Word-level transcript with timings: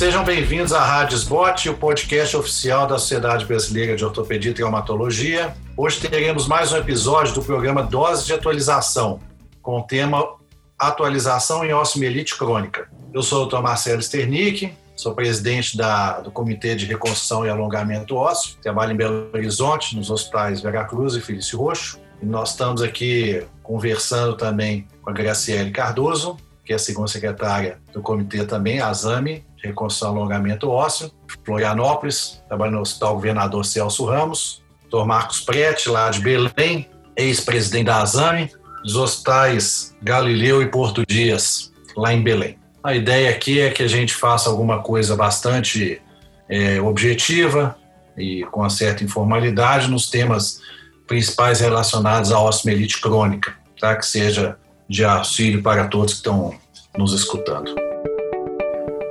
sejam 0.00 0.24
bem-vindos 0.24 0.72
à 0.72 0.82
Rádio 0.82 1.14
Sbot, 1.14 1.68
o 1.68 1.76
podcast 1.76 2.34
oficial 2.34 2.86
da 2.86 2.98
Sociedade 2.98 3.44
Brasileira 3.44 3.94
de 3.94 4.02
Ortopedia 4.02 4.50
e 4.50 4.54
Traumatologia. 4.54 5.54
Hoje 5.76 6.00
teremos 6.00 6.48
mais 6.48 6.72
um 6.72 6.78
episódio 6.78 7.34
do 7.34 7.42
programa 7.42 7.82
Dose 7.82 8.24
de 8.24 8.32
Atualização, 8.32 9.20
com 9.60 9.78
o 9.78 9.82
tema 9.82 10.36
Atualização 10.78 11.66
em 11.66 11.74
Osmielite 11.74 12.34
Crônica. 12.38 12.88
Eu 13.12 13.22
sou 13.22 13.44
o 13.44 13.46
Dr. 13.46 13.58
Marcelo 13.58 14.00
Sternick, 14.00 14.72
sou 14.96 15.14
presidente 15.14 15.76
da, 15.76 16.20
do 16.20 16.30
Comitê 16.30 16.74
de 16.74 16.86
Reconstrução 16.86 17.44
e 17.44 17.50
Alongamento 17.50 18.16
Ósseo, 18.16 18.56
trabalho 18.62 18.92
em 18.92 18.96
Belo 18.96 19.28
Horizonte, 19.34 19.94
nos 19.94 20.10
hospitais 20.10 20.62
Veracruz 20.62 21.14
e 21.14 21.20
Felício 21.20 21.58
Roxo. 21.58 22.00
E 22.22 22.24
nós 22.24 22.52
estamos 22.52 22.80
aqui 22.80 23.44
conversando 23.62 24.34
também 24.34 24.88
com 25.02 25.10
a 25.10 25.12
Graciele 25.12 25.70
Cardoso, 25.70 26.38
que 26.64 26.72
é 26.72 26.76
a 26.76 26.78
segunda 26.78 27.08
secretária 27.08 27.78
do 27.92 28.00
comitê 28.00 28.46
também, 28.46 28.80
a 28.80 28.88
ASAME, 28.88 29.34
de 29.34 29.49
Reconstrução 29.62 30.14
e 30.14 30.18
Alongamento 30.18 30.70
Ósseo, 30.70 31.10
Florianópolis, 31.44 32.42
trabalha 32.48 32.72
no 32.72 32.80
Hospital 32.80 33.14
Governador 33.14 33.64
Celso 33.64 34.04
Ramos, 34.04 34.62
Dr. 34.90 35.04
Marcos 35.04 35.40
Prete, 35.40 35.88
lá 35.88 36.10
de 36.10 36.20
Belém, 36.20 36.88
ex-presidente 37.16 37.86
da 37.86 38.02
ASAME, 38.02 38.50
dos 38.82 38.96
hospitais 38.96 39.94
Galileu 40.02 40.62
e 40.62 40.66
Porto 40.66 41.04
Dias, 41.06 41.72
lá 41.96 42.12
em 42.12 42.22
Belém. 42.22 42.58
A 42.82 42.94
ideia 42.94 43.30
aqui 43.30 43.60
é 43.60 43.70
que 43.70 43.82
a 43.82 43.88
gente 43.88 44.14
faça 44.14 44.48
alguma 44.48 44.82
coisa 44.82 45.14
bastante 45.14 46.00
é, 46.48 46.80
objetiva 46.80 47.76
e 48.16 48.42
com 48.50 48.60
uma 48.60 48.70
certa 48.70 49.04
informalidade 49.04 49.90
nos 49.90 50.08
temas 50.08 50.60
principais 51.06 51.60
relacionados 51.60 52.32
à 52.32 52.40
osteomielite 52.40 53.00
crônica, 53.00 53.54
tá? 53.78 53.94
que 53.96 54.06
seja 54.06 54.56
de 54.88 55.04
auxílio 55.04 55.62
para 55.62 55.86
todos 55.88 56.14
que 56.14 56.18
estão 56.18 56.54
nos 56.96 57.12
escutando. 57.12 57.89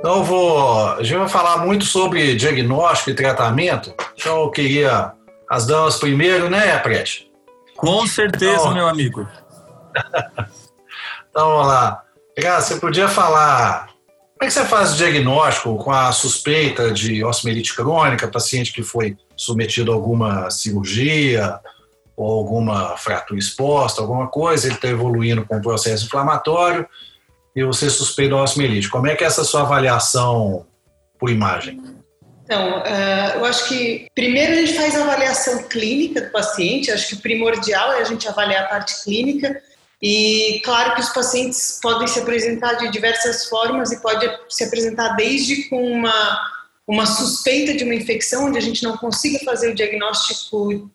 Então, 0.00 0.24
vou, 0.24 0.88
a 0.92 1.02
gente 1.02 1.18
vai 1.18 1.28
falar 1.28 1.58
muito 1.58 1.84
sobre 1.84 2.34
diagnóstico 2.34 3.10
e 3.10 3.14
tratamento, 3.14 3.94
então 4.16 4.40
eu 4.40 4.50
queria 4.50 5.12
as 5.48 5.66
damas 5.66 5.96
primeiro, 5.96 6.48
né, 6.48 6.78
Prete? 6.78 7.30
Com 7.76 8.06
certeza, 8.06 8.62
então, 8.62 8.74
meu 8.74 8.88
amigo. 8.88 9.28
então, 11.28 11.50
vamos 11.50 11.66
lá. 11.66 12.02
Graça, 12.36 12.74
você 12.74 12.80
podia 12.80 13.08
falar 13.08 13.88
como 13.88 14.42
é 14.42 14.46
que 14.46 14.52
você 14.52 14.64
faz 14.64 14.94
o 14.94 14.96
diagnóstico 14.96 15.76
com 15.76 15.92
a 15.92 16.10
suspeita 16.12 16.90
de 16.90 17.22
osteomielite 17.22 17.76
crônica, 17.76 18.26
paciente 18.26 18.72
que 18.72 18.82
foi 18.82 19.18
submetido 19.36 19.92
a 19.92 19.94
alguma 19.94 20.50
cirurgia 20.50 21.60
ou 22.16 22.38
alguma 22.38 22.96
fratura 22.96 23.38
exposta, 23.38 24.00
alguma 24.00 24.28
coisa, 24.28 24.66
ele 24.66 24.76
está 24.76 24.88
evoluindo 24.88 25.44
com 25.44 25.58
um 25.58 25.60
processo 25.60 26.06
inflamatório 26.06 26.88
e 27.54 27.64
você 27.64 27.90
suspeita 27.90 28.36
osteomielite. 28.36 28.88
Como 28.88 29.06
é 29.06 29.16
que 29.16 29.24
é 29.24 29.26
essa 29.26 29.44
sua 29.44 29.62
avaliação 29.62 30.66
por 31.18 31.30
imagem? 31.30 31.82
Então, 32.44 32.80
uh, 32.80 33.36
eu 33.36 33.44
acho 33.44 33.68
que 33.68 34.08
primeiro 34.14 34.52
a 34.52 34.56
gente 34.56 34.74
faz 34.74 34.96
a 34.96 35.04
avaliação 35.04 35.62
clínica 35.64 36.22
do 36.22 36.30
paciente, 36.30 36.90
acho 36.90 37.08
que 37.08 37.14
o 37.14 37.20
primordial 37.20 37.92
é 37.92 38.00
a 38.00 38.04
gente 38.04 38.28
avaliar 38.28 38.64
a 38.64 38.68
parte 38.68 39.04
clínica, 39.04 39.62
e 40.02 40.60
claro 40.64 40.94
que 40.94 41.00
os 41.00 41.10
pacientes 41.10 41.78
podem 41.80 42.08
se 42.08 42.18
apresentar 42.18 42.74
de 42.74 42.90
diversas 42.90 43.44
formas 43.44 43.92
e 43.92 44.00
pode 44.00 44.26
se 44.48 44.64
apresentar 44.64 45.10
desde 45.10 45.68
com 45.68 45.92
uma, 45.92 46.40
uma 46.88 47.06
suspeita 47.06 47.74
de 47.74 47.84
uma 47.84 47.94
infecção, 47.94 48.46
onde 48.46 48.58
a 48.58 48.62
gente 48.62 48.82
não 48.82 48.96
consiga 48.96 49.38
fazer 49.44 49.70
o 49.70 49.74
diagnóstico 49.74 50.90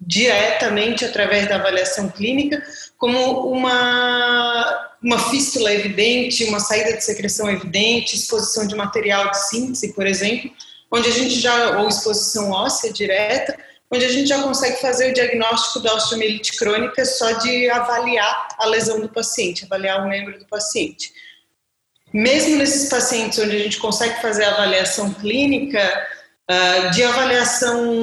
diretamente 0.00 1.04
através 1.04 1.48
da 1.48 1.56
avaliação 1.56 2.08
clínica, 2.08 2.62
como 2.96 3.48
uma, 3.50 4.87
uma 5.02 5.30
fístula 5.30 5.72
evidente, 5.72 6.44
uma 6.44 6.60
saída 6.60 6.96
de 6.96 7.04
secreção 7.04 7.48
evidente, 7.50 8.16
exposição 8.16 8.66
de 8.66 8.74
material 8.74 9.30
de 9.30 9.38
síntese, 9.48 9.92
por 9.92 10.06
exemplo, 10.06 10.50
onde 10.90 11.08
a 11.08 11.12
gente 11.12 11.38
já, 11.38 11.78
ou 11.78 11.88
exposição 11.88 12.50
óssea 12.50 12.92
direta, 12.92 13.56
onde 13.90 14.04
a 14.04 14.08
gente 14.08 14.28
já 14.28 14.42
consegue 14.42 14.80
fazer 14.80 15.10
o 15.10 15.14
diagnóstico 15.14 15.80
da 15.80 15.94
osteomielite 15.94 16.56
crônica 16.56 17.04
só 17.04 17.32
de 17.32 17.70
avaliar 17.70 18.48
a 18.58 18.66
lesão 18.66 19.00
do 19.00 19.08
paciente, 19.08 19.64
avaliar 19.64 20.04
o 20.04 20.08
membro 20.08 20.38
do 20.38 20.46
paciente. 20.46 21.12
Mesmo 22.12 22.56
nesses 22.56 22.88
pacientes 22.88 23.38
onde 23.38 23.56
a 23.56 23.58
gente 23.58 23.78
consegue 23.78 24.20
fazer 24.20 24.44
a 24.44 24.54
avaliação 24.54 25.12
clínica, 25.14 25.80
ah, 26.48 26.88
de 26.94 27.04
avaliação 27.04 28.02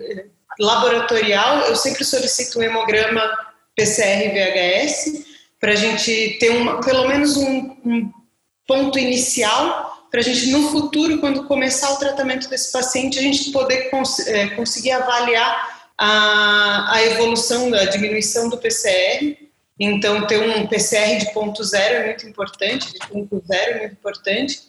eh, 0.00 0.26
laboratorial, 0.58 1.60
eu 1.68 1.76
sempre 1.76 2.04
solicito 2.04 2.58
um 2.58 2.62
hemograma 2.62 3.22
PCR-VHS 3.76 5.29
para 5.60 5.72
a 5.72 5.76
gente 5.76 6.38
ter 6.40 6.50
uma, 6.50 6.80
pelo 6.80 7.06
menos 7.06 7.36
um, 7.36 7.76
um 7.84 8.10
ponto 8.66 8.98
inicial 8.98 9.90
para 10.10 10.20
a 10.20 10.22
gente 10.22 10.50
no 10.50 10.70
futuro, 10.70 11.18
quando 11.18 11.44
começar 11.44 11.92
o 11.92 11.98
tratamento 11.98 12.48
desse 12.48 12.72
paciente, 12.72 13.18
a 13.18 13.22
gente 13.22 13.52
poder 13.52 13.90
cons 13.90 14.18
é, 14.26 14.48
conseguir 14.50 14.90
avaliar 14.90 15.92
a, 15.96 16.94
a 16.94 17.02
evolução 17.04 17.70
da 17.70 17.84
diminuição 17.84 18.48
do 18.48 18.58
PCR. 18.58 19.36
Então, 19.78 20.26
ter 20.26 20.42
um 20.42 20.66
PCR 20.66 21.18
de 21.18 21.32
ponto 21.32 21.62
zero 21.62 21.94
é 21.94 22.06
muito 22.06 22.26
importante, 22.26 22.92
de 22.92 22.98
ponto 23.06 23.42
zero 23.46 23.70
é 23.70 23.78
muito 23.80 23.92
importante. 23.92 24.60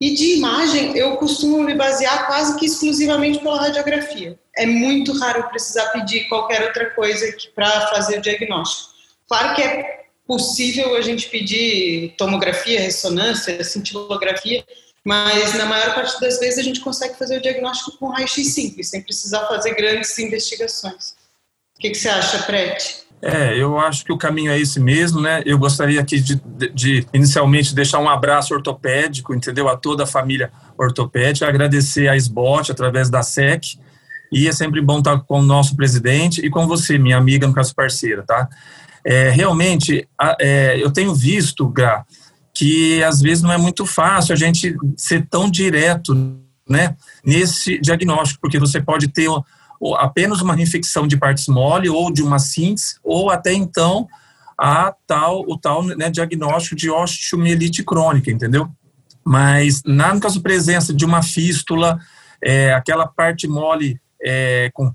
E 0.00 0.14
de 0.14 0.36
imagem, 0.38 0.96
eu 0.96 1.16
costumo 1.16 1.62
me 1.62 1.74
basear 1.74 2.26
quase 2.26 2.58
que 2.58 2.66
exclusivamente 2.66 3.38
pela 3.38 3.60
radiografia. 3.60 4.36
É 4.56 4.66
muito 4.66 5.16
raro 5.16 5.48
precisar 5.48 5.86
pedir 5.90 6.28
qualquer 6.28 6.64
outra 6.64 6.90
coisa 6.90 7.24
para 7.54 7.86
fazer 7.86 8.18
o 8.18 8.20
diagnóstico. 8.20 8.90
Claro 9.28 9.54
que 9.54 9.62
é 9.62 10.01
possível 10.32 10.96
a 10.96 11.02
gente 11.02 11.28
pedir 11.28 12.14
tomografia, 12.16 12.80
ressonância, 12.80 13.62
cintilografia, 13.62 14.64
mas 15.04 15.52
na 15.58 15.66
maior 15.66 15.94
parte 15.94 16.18
das 16.22 16.38
vezes 16.38 16.58
a 16.58 16.62
gente 16.62 16.80
consegue 16.80 17.18
fazer 17.18 17.36
o 17.36 17.42
diagnóstico 17.42 17.98
com 17.98 18.08
raio-x 18.08 18.54
simples, 18.54 18.88
sem 18.88 19.02
precisar 19.02 19.46
fazer 19.46 19.74
grandes 19.74 20.18
investigações. 20.18 21.10
O 21.76 21.80
que, 21.80 21.90
que 21.90 21.96
você 21.96 22.08
acha, 22.08 22.38
Prete? 22.44 23.02
É, 23.20 23.54
eu 23.58 23.78
acho 23.78 24.06
que 24.06 24.12
o 24.12 24.16
caminho 24.16 24.50
é 24.50 24.58
esse 24.58 24.80
mesmo, 24.80 25.20
né? 25.20 25.42
Eu 25.44 25.58
gostaria 25.58 26.00
aqui 26.00 26.18
de, 26.18 26.36
de, 26.36 26.68
de, 26.70 27.06
inicialmente 27.12 27.74
deixar 27.74 27.98
um 27.98 28.08
abraço 28.08 28.54
ortopédico, 28.54 29.34
entendeu? 29.34 29.68
A 29.68 29.76
toda 29.76 30.04
a 30.04 30.06
família 30.06 30.50
ortopédica, 30.78 31.46
agradecer 31.46 32.08
a 32.08 32.16
SBOT 32.16 32.72
através 32.72 33.10
da 33.10 33.22
SEC, 33.22 33.78
e 34.32 34.48
é 34.48 34.52
sempre 34.52 34.80
bom 34.80 35.00
estar 35.00 35.20
com 35.20 35.40
o 35.40 35.42
nosso 35.42 35.76
presidente 35.76 36.40
e 36.40 36.48
com 36.48 36.66
você, 36.66 36.96
minha 36.96 37.18
amiga, 37.18 37.46
no 37.46 37.52
caso 37.52 37.74
parceira, 37.74 38.22
tá? 38.22 38.48
É, 39.04 39.30
realmente, 39.30 40.08
é, 40.40 40.82
eu 40.82 40.90
tenho 40.90 41.14
visto, 41.14 41.68
Gra, 41.68 42.04
que 42.54 43.02
às 43.02 43.20
vezes 43.20 43.42
não 43.42 43.52
é 43.52 43.58
muito 43.58 43.84
fácil 43.86 44.32
a 44.32 44.36
gente 44.36 44.76
ser 44.96 45.26
tão 45.28 45.50
direto 45.50 46.14
né, 46.68 46.96
nesse 47.24 47.80
diagnóstico, 47.80 48.40
porque 48.40 48.58
você 48.58 48.80
pode 48.80 49.08
ter 49.08 49.28
apenas 49.96 50.40
uma 50.40 50.60
infecção 50.60 51.06
de 51.06 51.16
partes 51.16 51.48
mole 51.48 51.88
ou 51.88 52.12
de 52.12 52.22
uma 52.22 52.38
síntese, 52.38 52.96
ou 53.02 53.30
até 53.30 53.52
então 53.52 54.06
a 54.56 54.94
tal, 55.06 55.40
o 55.48 55.58
tal 55.58 55.82
né, 55.82 56.08
diagnóstico 56.08 56.76
de 56.76 56.88
osteomielite 56.88 57.82
crônica, 57.82 58.30
entendeu? 58.30 58.68
Mas 59.24 59.82
na 59.84 60.18
caso 60.20 60.40
presença 60.40 60.92
de 60.94 61.04
uma 61.04 61.22
fístula, 61.22 61.98
é, 62.42 62.72
aquela 62.72 63.06
parte 63.06 63.48
mole 63.48 64.00
é, 64.22 64.70
com 64.72 64.92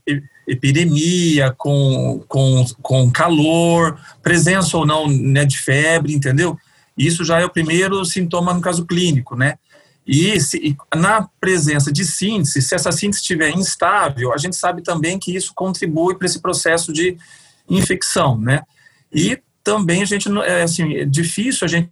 epidemia, 0.48 1.54
com, 1.58 2.24
com, 2.28 2.66
com 2.82 3.12
calor, 3.12 4.00
presença 4.24 4.78
ou 4.78 4.86
não 4.86 5.08
né, 5.08 5.44
de 5.46 5.58
febre, 5.58 6.14
entendeu? 6.14 6.58
Isso 6.98 7.26
já 7.26 7.40
é 7.40 7.46
o 7.46 7.50
primeiro 7.50 8.04
sintoma 8.06 8.54
no 8.54 8.62
caso 8.62 8.86
clínico, 8.86 9.36
né? 9.36 9.56
E 10.08 10.40
se, 10.40 10.78
na 10.96 11.28
presença 11.40 11.92
de 11.92 12.06
síntese, 12.06 12.62
se 12.62 12.74
essa 12.74 12.94
síntese 12.94 13.22
estiver 13.22 13.50
instável, 13.50 14.34
a 14.34 14.38
gente 14.38 14.56
sabe 14.56 14.82
também 14.82 15.20
que 15.20 15.36
isso 15.36 15.52
contribui 15.54 16.16
para 16.16 16.26
esse 16.26 16.40
processo 16.40 16.94
de 16.94 17.18
infecção, 17.70 18.40
né? 18.40 18.62
E 19.12 19.38
também 19.62 20.02
a 20.02 20.06
gente, 20.06 20.30
é, 20.40 20.64
assim, 20.64 20.96
é 20.96 21.06
difícil 21.06 21.66
a 21.66 21.68
gente 21.68 21.92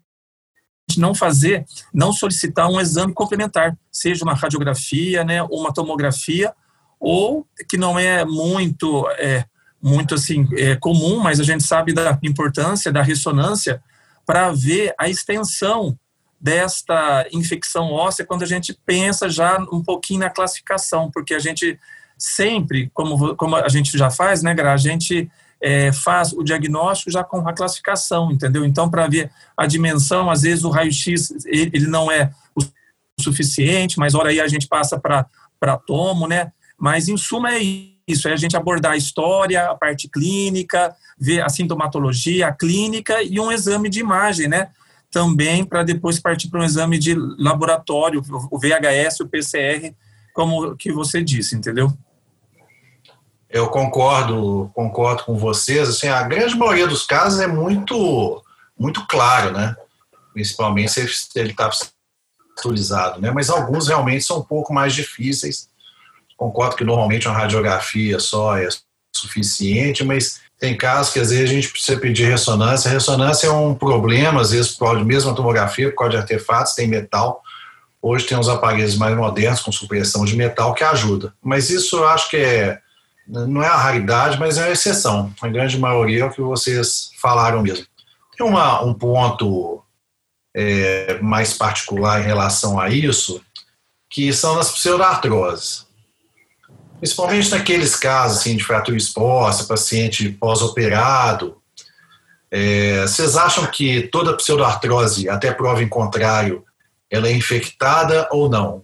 não 0.97 1.13
fazer, 1.13 1.65
não 1.93 2.13
solicitar 2.13 2.69
um 2.69 2.79
exame 2.79 3.13
complementar, 3.13 3.77
seja 3.91 4.23
uma 4.23 4.33
radiografia, 4.33 5.25
né, 5.25 5.43
uma 5.43 5.73
tomografia, 5.73 6.53
ou 6.99 7.45
que 7.69 7.77
não 7.77 7.97
é 7.97 8.23
muito, 8.25 9.07
é, 9.17 9.45
muito 9.81 10.15
assim, 10.15 10.47
é, 10.57 10.75
comum, 10.75 11.19
mas 11.19 11.39
a 11.39 11.43
gente 11.43 11.63
sabe 11.63 11.93
da 11.93 12.17
importância 12.23 12.91
da 12.91 13.01
ressonância 13.01 13.81
para 14.25 14.51
ver 14.51 14.93
a 14.97 15.07
extensão 15.07 15.97
desta 16.39 17.27
infecção 17.31 17.91
óssea 17.91 18.25
quando 18.25 18.43
a 18.43 18.47
gente 18.47 18.77
pensa 18.85 19.29
já 19.29 19.57
um 19.71 19.81
pouquinho 19.81 20.21
na 20.21 20.29
classificação, 20.29 21.09
porque 21.11 21.33
a 21.33 21.39
gente 21.39 21.79
sempre, 22.17 22.89
como, 22.93 23.35
como 23.35 23.55
a 23.55 23.69
gente 23.69 23.97
já 23.97 24.09
faz, 24.09 24.41
né, 24.41 24.53
Gra, 24.53 24.73
a 24.73 24.77
gente 24.77 25.29
é, 25.61 25.91
faz 25.91 26.33
o 26.33 26.43
diagnóstico 26.43 27.11
já 27.11 27.23
com 27.23 27.47
a 27.47 27.53
classificação, 27.53 28.31
entendeu? 28.31 28.65
Então, 28.65 28.89
para 28.89 29.07
ver 29.07 29.31
a 29.57 29.65
dimensão, 29.65 30.29
às 30.29 30.41
vezes 30.43 30.63
o 30.63 30.69
raio-x 30.69 31.31
ele, 31.45 31.71
ele, 31.73 31.87
não 31.87 32.11
é 32.11 32.31
o 32.55 32.63
suficiente, 33.21 33.97
mas 33.97 34.13
hora 34.13 34.29
aí 34.29 34.39
a 34.39 34.47
gente 34.47 34.67
passa 34.67 34.99
para 34.99 35.77
tomo, 35.87 36.27
né? 36.27 36.51
Mas, 36.77 37.07
em 37.07 37.17
suma, 37.17 37.53
é 37.53 37.59
isso, 38.07 38.27
é 38.27 38.33
a 38.33 38.37
gente 38.37 38.55
abordar 38.55 38.93
a 38.93 38.97
história, 38.97 39.69
a 39.69 39.75
parte 39.75 40.07
clínica, 40.07 40.95
ver 41.17 41.41
a 41.41 41.49
sintomatologia, 41.49 42.47
a 42.47 42.53
clínica 42.53 43.23
e 43.23 43.39
um 43.39 43.51
exame 43.51 43.89
de 43.89 43.99
imagem, 43.99 44.47
né? 44.47 44.69
também 45.15 45.63
para 45.63 45.81
depois 45.81 46.19
partir 46.19 46.49
para 46.49 46.59
um 46.59 46.65
exame 46.65 46.99
de 46.99 47.15
laboratório, 47.15 48.21
o 48.51 48.59
VHS, 48.59 49.21
o 49.21 49.29
PCR, 49.29 49.95
como 50.33 50.75
que 50.75 50.91
você 50.91 51.23
disse, 51.23 51.55
entendeu? 51.55 51.89
Eu 53.49 53.69
concordo, 53.69 54.69
concordo 54.73 55.23
com 55.23 55.37
vocês. 55.37 55.87
Assim, 55.87 56.09
a 56.09 56.21
grande 56.23 56.57
maioria 56.57 56.85
dos 56.85 57.05
casos 57.05 57.39
é 57.39 57.47
muito, 57.47 58.43
muito 58.77 59.07
claro, 59.07 59.53
né? 59.53 59.73
Principalmente 60.33 60.91
se 60.91 61.29
ele 61.39 61.51
está 61.51 61.71
atualizado, 62.57 63.21
né? 63.21 63.31
Mas 63.31 63.49
alguns 63.49 63.87
realmente 63.87 64.25
são 64.25 64.39
um 64.39 64.43
pouco 64.43 64.73
mais 64.73 64.93
difíceis. 64.93 65.69
Concordo 66.37 66.75
que 66.75 66.83
normalmente 66.83 67.27
uma 67.27 67.37
radiografia 67.37 68.19
só 68.19 68.57
é 68.57 68.67
suficiente, 69.15 70.03
mas 70.03 70.41
tem 70.59 70.75
casos 70.75 71.13
que 71.13 71.19
às 71.19 71.29
vezes 71.29 71.49
a 71.49 71.53
gente 71.53 71.69
precisa 71.69 71.99
pedir 71.99 72.25
ressonância. 72.25 72.89
A 72.89 72.93
ressonância 72.93 73.47
é 73.47 73.51
um 73.51 73.73
problema, 73.73 74.41
às 74.41 74.51
vezes 74.51 74.77
mesmo 75.05 75.31
a 75.31 75.33
tomografia, 75.33 75.89
por 75.89 75.97
causa 75.97 76.11
de 76.11 76.17
artefatos, 76.17 76.73
tem 76.73 76.87
metal. 76.87 77.41
Hoje 78.01 78.25
tem 78.25 78.37
uns 78.37 78.47
aparelhos 78.47 78.97
mais 78.97 79.15
modernos 79.17 79.61
com 79.61 79.71
supressão 79.71 80.25
de 80.25 80.35
metal 80.35 80.73
que 80.73 80.83
ajuda. 80.83 81.33
Mas 81.41 81.69
isso 81.69 81.97
eu 81.97 82.07
acho 82.07 82.29
que 82.29 82.37
é, 82.37 82.79
não 83.27 83.63
é 83.63 83.67
a 83.67 83.75
raridade, 83.75 84.39
mas 84.39 84.57
é 84.57 84.65
a 84.65 84.71
exceção. 84.71 85.33
A 85.41 85.47
grande 85.47 85.79
maioria 85.79 86.21
é 86.21 86.25
o 86.25 86.31
que 86.31 86.41
vocês 86.41 87.09
falaram 87.19 87.61
mesmo. 87.61 87.85
Tem 88.37 88.45
uma, 88.45 88.83
um 88.83 88.93
ponto 88.93 89.83
é, 90.55 91.17
mais 91.21 91.53
particular 91.53 92.21
em 92.21 92.25
relação 92.25 92.79
a 92.79 92.89
isso, 92.89 93.41
que 94.09 94.31
são 94.31 94.59
as 94.59 94.71
pseudartroses. 94.71 95.84
Principalmente 97.05 97.51
naqueles 97.51 97.95
casos 97.95 98.39
assim, 98.39 98.57
de 98.57 98.63
fratura 98.63 98.97
exposta, 98.97 99.65
paciente 99.65 100.27
pós-operado. 100.27 101.61
É, 102.49 103.03
vocês 103.03 103.37
acham 103.37 103.67
que 103.67 104.07
toda 104.07 104.35
pseudoartrose, 104.35 105.29
até 105.29 105.53
prova 105.53 105.83
em 105.83 105.87
contrário, 105.87 106.65
ela 107.07 107.27
é 107.27 107.31
infectada 107.31 108.27
ou 108.31 108.49
não? 108.49 108.83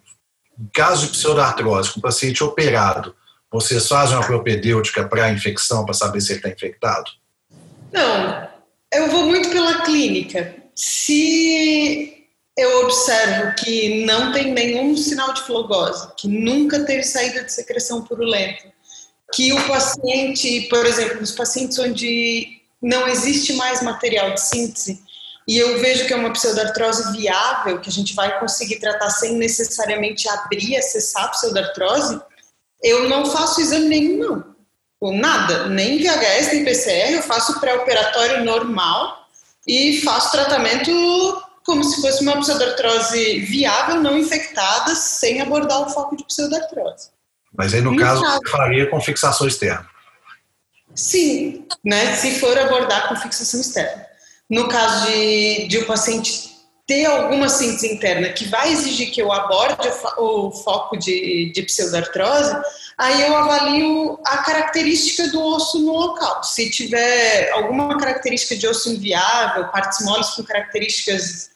Em 0.55 0.67
caso 0.71 1.07
de 1.07 1.13
pseudoartrose 1.13 1.91
com 1.91 1.99
paciente 1.99 2.43
operado, 2.43 3.15
vocês 3.51 3.87
fazem 3.87 4.15
uma 4.15 4.23
propedêutica 4.23 5.03
para 5.03 5.25
a 5.25 5.31
infecção 5.31 5.83
para 5.83 5.95
saber 5.95 6.21
se 6.21 6.33
ele 6.33 6.37
está 6.41 6.49
infectado? 6.49 7.09
Não, 7.91 8.47
eu 8.93 9.09
vou 9.09 9.25
muito 9.25 9.49
pela 9.49 9.81
clínica. 9.81 10.57
Se 10.75 12.20
eu 12.57 12.83
observo 12.83 13.55
que 13.55 14.05
não 14.05 14.31
tem 14.31 14.51
nenhum 14.51 14.95
sinal 14.97 15.33
de 15.33 15.41
flogose, 15.41 16.09
que 16.17 16.27
nunca 16.27 16.83
teve 16.83 17.03
saída 17.03 17.43
de 17.43 17.51
secreção 17.51 18.03
purulenta, 18.03 18.71
que 19.33 19.53
o 19.53 19.67
paciente, 19.67 20.67
por 20.69 20.85
exemplo, 20.85 21.21
nos 21.21 21.31
pacientes 21.31 21.79
onde 21.79 22.61
não 22.81 23.07
existe 23.07 23.53
mais 23.53 23.81
material 23.81 24.33
de 24.33 24.41
síntese, 24.41 25.01
e 25.47 25.57
eu 25.57 25.79
vejo 25.79 26.05
que 26.05 26.13
é 26.13 26.15
uma 26.15 26.33
pseudartrose 26.33 27.17
viável, 27.17 27.79
que 27.79 27.89
a 27.89 27.91
gente 27.91 28.13
vai 28.13 28.39
conseguir 28.39 28.79
tratar 28.79 29.09
sem 29.09 29.35
necessariamente 29.35 30.27
abrir, 30.29 30.75
acessar 30.75 31.25
a 31.25 31.29
pseudartrose, 31.29 32.21
eu 32.83 33.07
não 33.07 33.25
faço 33.25 33.61
exame 33.61 33.87
nenhum, 33.87 34.17
não. 34.17 34.51
Ou 34.99 35.13
nada, 35.13 35.67
nem 35.67 35.97
VHS, 35.97 36.53
nem 36.53 36.65
PCR, 36.65 37.13
eu 37.13 37.23
faço 37.23 37.59
pré-operatório 37.59 38.43
normal 38.43 39.25
e 39.65 39.99
faço 40.01 40.31
tratamento 40.31 40.91
como 41.71 41.85
se 41.85 42.01
fosse 42.01 42.21
uma 42.21 42.37
pseudartrose 42.37 43.39
viável, 43.39 44.01
não 44.01 44.17
infectada, 44.17 44.93
sem 44.93 45.39
abordar 45.39 45.81
o 45.81 45.89
foco 45.89 46.17
de 46.17 46.25
pseudartrose. 46.25 47.09
Mas 47.55 47.73
aí, 47.73 47.79
no, 47.79 47.91
no 47.91 47.97
caso, 47.97 48.21
caso, 48.21 48.41
faria 48.51 48.89
com 48.89 48.99
fixação 48.99 49.47
externa? 49.47 49.89
Sim, 50.93 51.65
né, 51.83 52.13
se 52.17 52.39
for 52.41 52.57
abordar 52.57 53.07
com 53.07 53.15
fixação 53.15 53.61
externa. 53.61 54.05
No 54.49 54.67
caso 54.67 55.07
de, 55.07 55.67
de 55.69 55.77
o 55.77 55.83
um 55.83 55.85
paciente 55.85 56.51
ter 56.85 57.05
alguma 57.05 57.47
síntese 57.47 57.93
interna 57.93 58.27
que 58.33 58.43
vai 58.49 58.73
exigir 58.73 59.11
que 59.11 59.21
eu 59.21 59.31
aborde 59.31 59.87
o, 60.17 60.47
o 60.47 60.51
foco 60.51 60.97
de, 60.97 61.53
de 61.53 61.63
pseudartrose, 61.63 62.53
aí 62.97 63.21
eu 63.21 63.37
avalio 63.37 64.19
a 64.25 64.39
característica 64.39 65.29
do 65.29 65.41
osso 65.41 65.79
no 65.79 65.93
local. 65.93 66.43
Se 66.43 66.69
tiver 66.69 67.49
alguma 67.51 67.97
característica 67.97 68.57
de 68.57 68.67
osso 68.67 68.89
inviável, 68.89 69.69
partes 69.69 70.05
moles 70.05 70.31
com 70.31 70.43
características 70.43 71.50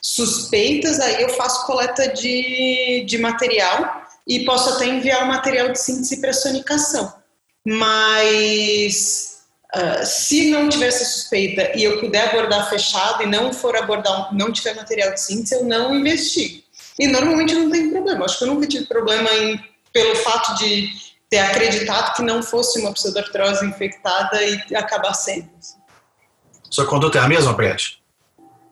suspeitas, 0.00 1.00
aí 1.00 1.22
eu 1.22 1.30
faço 1.30 1.66
coleta 1.66 2.08
de, 2.08 3.04
de 3.06 3.18
material 3.18 4.02
e 4.26 4.44
posso 4.44 4.70
até 4.70 4.86
enviar 4.86 5.24
o 5.24 5.28
material 5.28 5.70
de 5.70 5.80
síntese 5.80 6.20
para 6.20 6.32
sonicação. 6.32 7.12
Mas 7.64 9.40
uh, 9.74 10.04
se 10.04 10.50
não 10.50 10.68
tiver 10.68 10.88
essa 10.88 11.04
suspeita 11.04 11.72
e 11.76 11.84
eu 11.84 12.00
puder 12.00 12.28
abordar 12.28 12.68
fechado 12.68 13.22
e 13.22 13.26
não 13.26 13.52
for 13.52 13.76
abordar, 13.76 14.34
não 14.34 14.52
tiver 14.52 14.74
material 14.74 15.12
de 15.12 15.20
síntese, 15.20 15.54
eu 15.54 15.64
não 15.64 15.94
investigo. 15.94 16.62
E 16.98 17.06
normalmente 17.06 17.54
não 17.54 17.70
tem 17.70 17.90
problema. 17.90 18.24
Acho 18.24 18.38
que 18.38 18.44
eu 18.44 18.48
nunca 18.48 18.66
tive 18.66 18.86
problema 18.86 19.30
em, 19.30 19.60
pelo 19.92 20.14
fato 20.16 20.56
de 20.56 20.90
ter 21.30 21.38
acreditado 21.38 22.14
que 22.14 22.22
não 22.22 22.42
fosse 22.42 22.80
uma 22.80 22.92
pseudartrose 22.92 23.64
infectada 23.64 24.42
e 24.42 24.74
acabar 24.74 25.14
sendo. 25.14 25.48
Sua 26.70 26.86
conduta 26.86 27.18
é 27.18 27.22
a 27.22 27.28
mesma, 27.28 27.54
Prete? 27.54 27.97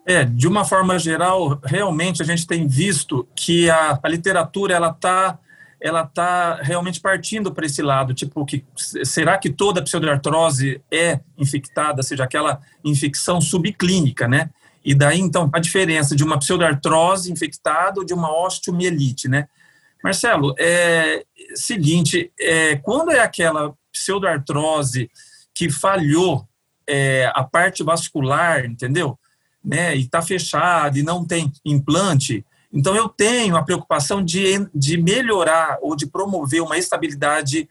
É, 0.08 0.25
de 0.25 0.47
uma 0.47 0.64
forma 0.64 0.97
geral, 1.00 1.61
realmente 1.64 2.23
a 2.23 2.25
gente 2.25 2.47
tem 2.47 2.69
visto 2.69 3.26
que 3.35 3.69
a, 3.69 3.99
a 4.00 4.08
literatura 4.08 4.73
ela 4.73 4.91
está 4.91 5.38
ela 5.79 6.06
tá 6.06 6.55
realmente 6.62 7.00
partindo 7.00 7.53
para 7.53 7.67
esse 7.67 7.82
lado, 7.82 8.14
tipo 8.14 8.47
que 8.47 8.64
será 8.76 9.37
que 9.37 9.50
toda 9.50 9.82
pseudoartrose 9.82 10.81
é 10.91 11.20
infectada, 11.37 12.03
seja 12.03 12.25
aquela 12.25 12.61
infecção 12.82 13.41
subclínica, 13.43 14.26
né? 14.26 14.49
E 14.82 14.94
daí 14.94 15.20
então 15.20 15.50
a 15.53 15.58
diferença 15.58 16.17
de 16.17 16.25
uma 16.25 16.38
pseudoartrose 16.38 17.31
infectada 17.31 18.00
ou 18.00 18.06
de 18.06 18.14
uma 18.14 18.32
osteomielite, 18.47 19.29
né? 19.29 19.49
Marcelo, 20.02 20.55
é 20.59 21.25
seguinte, 21.55 22.32
é, 22.41 22.76
quando 22.76 23.11
é 23.11 23.20
aquela 23.20 23.75
pseudoartrose 23.93 25.11
que 25.55 25.69
falhou 25.69 26.49
é, 26.87 27.31
a 27.35 27.43
parte 27.43 27.82
vascular, 27.82 28.64
entendeu? 28.64 29.19
Né, 29.67 29.97
e 29.97 30.03
está 30.03 30.23
fechado 30.23 30.97
e 30.97 31.03
não 31.03 31.25
tem 31.25 31.53
implante, 31.65 32.47
então 32.73 32.95
eu 32.95 33.09
tenho 33.09 33.57
a 33.57 33.63
preocupação 33.65 34.23
de, 34.25 34.69
de 34.73 34.97
melhorar 34.97 35.79
ou 35.81 35.97
de 35.97 36.07
promover 36.07 36.63
uma 36.63 36.79
estabilidade, 36.79 37.69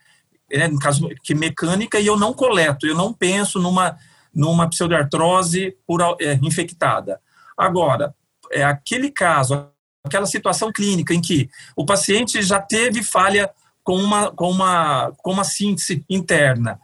né, 0.51 0.67
no 0.67 0.77
caso 0.77 1.07
que 1.23 1.33
mecânica, 1.33 1.99
e 1.99 2.07
eu 2.07 2.17
não 2.17 2.33
coleto, 2.33 2.85
eu 2.85 2.95
não 2.95 3.13
penso 3.13 3.59
numa, 3.59 3.97
numa 4.33 4.69
pseudartrose 4.69 5.77
por, 5.87 6.01
é, 6.19 6.39
infectada. 6.41 7.21
Agora, 7.57 8.13
é 8.51 8.63
aquele 8.63 9.09
caso, 9.09 9.67
aquela 10.03 10.25
situação 10.25 10.71
clínica 10.71 11.13
em 11.13 11.21
que 11.21 11.49
o 11.75 11.85
paciente 11.85 12.41
já 12.41 12.59
teve 12.59 13.03
falha 13.03 13.49
com 13.83 13.95
uma, 13.95 14.31
com 14.31 14.49
uma, 14.49 15.13
com 15.17 15.31
uma 15.31 15.43
síntese 15.43 16.03
interna, 16.09 16.79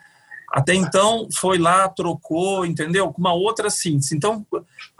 até 0.51 0.74
então, 0.75 1.29
foi 1.34 1.58
lá, 1.58 1.88
trocou, 1.88 2.65
entendeu? 2.65 3.12
Com 3.12 3.22
uma 3.22 3.34
outra 3.34 3.70
síntese. 3.70 4.15
Então, 4.15 4.46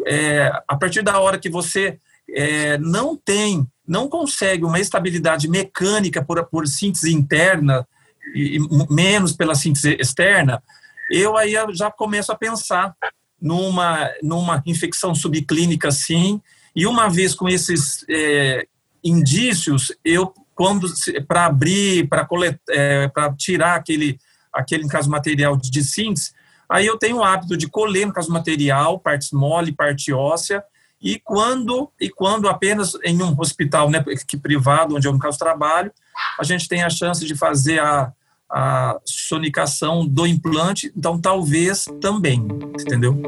é, 0.06 0.50
a 0.68 0.78
partir 0.78 1.02
da 1.02 1.20
hora 1.20 1.38
que 1.38 1.50
você 1.50 2.00
é, 2.30 2.78
não 2.78 3.18
tem, 3.18 3.68
não 3.86 4.08
consegue 4.08 4.64
uma 4.64 4.80
estabilidade 4.80 5.50
mecânica 5.50 6.24
por, 6.24 6.42
por 6.46 6.68
síntese 6.68 7.14
interna, 7.14 7.86
e, 8.34 8.58
e 8.58 8.94
menos 8.94 9.34
pela 9.34 9.54
síntese 9.54 9.98
externa, 10.00 10.64
eu 11.12 11.36
aí 11.36 11.54
já 11.74 11.92
começo 11.92 12.32
a 12.32 12.38
pensar 12.38 12.96
numa, 13.42 14.10
numa 14.24 14.64
infecção 14.66 15.14
subclínica, 15.14 15.92
sim, 15.92 16.42
e 16.74 16.88
uma 16.88 17.10
vez 17.10 17.36
com 17.36 17.50
esses 17.50 18.06
é, 18.10 18.66
indícios, 19.04 19.92
eu, 20.06 20.34
quando 20.56 20.88
para 21.28 21.48
abrir, 21.48 22.08
para 22.08 22.26
é, 22.70 23.12
tirar 23.38 23.76
aquele 23.76 24.18
aquele, 24.54 24.84
no 24.84 24.90
caso, 24.90 25.10
material 25.10 25.56
de 25.58 25.84
síntese, 25.84 26.32
aí 26.70 26.86
eu 26.86 26.98
tenho 26.98 27.18
o 27.18 27.24
hábito 27.24 27.58
de 27.58 27.68
colher, 27.68 28.06
no 28.06 28.14
caso, 28.14 28.32
material, 28.32 29.00
partes 29.00 29.32
mole, 29.32 29.72
parte 29.72 30.12
óssea, 30.14 30.64
e 31.02 31.20
quando, 31.20 31.92
e 32.00 32.10
quando 32.10 32.48
apenas 32.48 32.94
em 33.04 33.22
um 33.24 33.36
hospital 33.40 33.90
né, 33.90 34.04
que 34.28 34.38
privado, 34.38 34.96
onde 34.96 35.08
eu, 35.08 35.14
no 35.14 35.20
caso, 35.20 35.40
trabalho, 35.40 35.92
a 36.40 36.44
gente 36.44 36.68
tem 36.68 36.84
a 36.84 36.90
chance 36.90 37.26
de 37.26 37.36
fazer 37.36 37.80
a, 37.80 38.14
a 38.50 39.00
sonicação 39.04 40.06
do 40.06 40.28
implante, 40.28 40.92
então 40.96 41.20
talvez 41.20 41.86
também, 42.00 42.48
entendeu? 42.80 43.20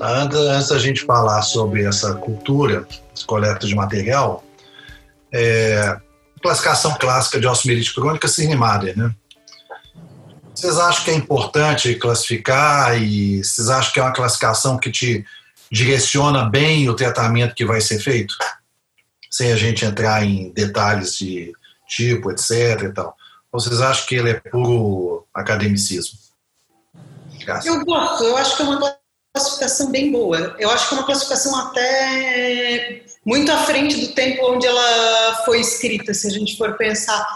Antes, 0.00 0.68
da 0.68 0.78
gente 0.80 1.02
falar 1.02 1.42
sobre 1.42 1.84
essa 1.84 2.14
cultura 2.14 2.88
coleta 3.24 3.66
de 3.68 3.74
material, 3.74 4.42
é, 5.32 5.96
classificação 6.42 6.96
clássica 6.98 7.38
de 7.38 7.46
osteomielite 7.46 7.94
crônica, 7.94 8.26
Cirnimader, 8.26 8.98
né? 8.98 9.14
Vocês 10.54 10.78
acham 10.78 11.04
que 11.04 11.10
é 11.10 11.14
importante 11.14 11.94
classificar 11.94 13.00
e 13.00 13.42
vocês 13.42 13.68
acham 13.70 13.92
que 13.92 14.00
é 14.00 14.02
uma 14.02 14.12
classificação 14.12 14.78
que 14.78 14.90
te 14.90 15.24
direciona 15.70 16.44
bem 16.44 16.88
o 16.88 16.94
tratamento 16.94 17.54
que 17.54 17.64
vai 17.64 17.80
ser 17.80 17.98
feito? 17.98 18.36
Sem 19.30 19.50
a 19.52 19.56
gente 19.56 19.84
entrar 19.84 20.24
em 20.24 20.52
detalhes 20.52 21.16
de 21.16 21.52
tipo, 21.88 22.30
etc. 22.30 22.82
E 22.82 22.92
tal. 22.92 23.16
Ou 23.50 23.60
vocês 23.60 23.80
acham 23.80 24.06
que 24.06 24.14
ele 24.14 24.30
é 24.30 24.34
puro 24.34 25.26
academicismo? 25.34 26.18
Graças. 27.44 27.66
Eu 27.66 27.84
gosto, 27.84 28.24
eu 28.24 28.36
acho 28.36 28.56
que 28.56 28.62
é 28.62 28.64
uma 28.66 28.96
classificação 29.34 29.90
bem 29.90 30.12
boa. 30.12 30.54
Eu 30.58 30.70
acho 30.70 30.88
que 30.88 30.94
é 30.94 30.98
uma 30.98 31.06
classificação 31.06 31.56
até 31.56 33.02
muito 33.24 33.50
à 33.50 33.58
frente 33.58 33.96
do 34.00 34.14
tempo 34.14 34.52
onde 34.52 34.66
ela 34.66 35.42
foi 35.44 35.60
escrita, 35.60 36.12
se 36.12 36.26
a 36.26 36.30
gente 36.30 36.56
for 36.56 36.76
pensar, 36.76 37.26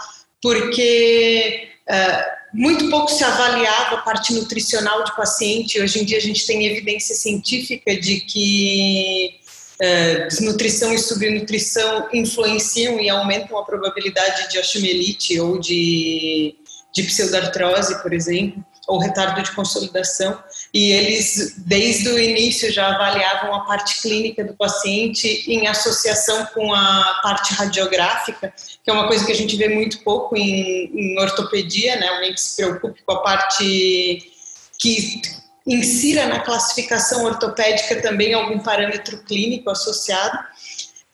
porque 0.41 1.69
uh, 1.89 2.36
muito 2.53 2.89
pouco 2.89 3.11
se 3.11 3.23
avaliava 3.23 3.95
a 3.95 4.01
parte 4.01 4.33
nutricional 4.33 5.03
de 5.03 5.15
paciente. 5.15 5.81
Hoje 5.81 6.01
em 6.01 6.05
dia 6.05 6.17
a 6.17 6.21
gente 6.21 6.45
tem 6.45 6.65
evidência 6.65 7.15
científica 7.15 7.95
de 7.99 8.21
que 8.21 9.39
uh, 9.81 10.27
desnutrição 10.27 10.93
e 10.93 10.97
subnutrição 10.97 12.09
influenciam 12.13 12.99
e 12.99 13.09
aumentam 13.09 13.57
a 13.57 13.63
probabilidade 13.63 14.49
de 14.49 14.59
osteomielite 14.59 15.39
ou 15.39 15.59
de, 15.59 16.55
de 16.93 17.03
pseudartrose, 17.03 18.01
por 18.01 18.13
exemplo 18.13 18.63
ou 18.87 18.99
retardo 18.99 19.43
de 19.43 19.51
consolidação, 19.51 20.41
e 20.73 20.91
eles, 20.91 21.55
desde 21.57 22.09
o 22.09 22.19
início, 22.19 22.71
já 22.71 22.93
avaliavam 22.93 23.53
a 23.55 23.61
parte 23.61 24.01
clínica 24.01 24.43
do 24.43 24.53
paciente 24.53 25.45
em 25.47 25.67
associação 25.67 26.45
com 26.53 26.73
a 26.73 27.19
parte 27.23 27.53
radiográfica, 27.53 28.53
que 28.83 28.89
é 28.89 28.93
uma 28.93 29.07
coisa 29.07 29.25
que 29.25 29.31
a 29.31 29.35
gente 29.35 29.55
vê 29.55 29.69
muito 29.69 30.03
pouco 30.03 30.35
em, 30.35 30.91
em 30.93 31.19
ortopedia, 31.19 31.95
né? 31.95 32.07
Alguém 32.09 32.33
que 32.33 32.41
se 32.41 32.57
preocupe 32.57 33.01
com 33.05 33.13
a 33.13 33.21
parte 33.21 34.31
que 34.77 35.21
insira 35.65 36.27
na 36.27 36.39
classificação 36.39 37.25
ortopédica 37.25 38.01
também 38.01 38.33
algum 38.33 38.59
parâmetro 38.59 39.17
clínico 39.23 39.69
associado. 39.69 40.37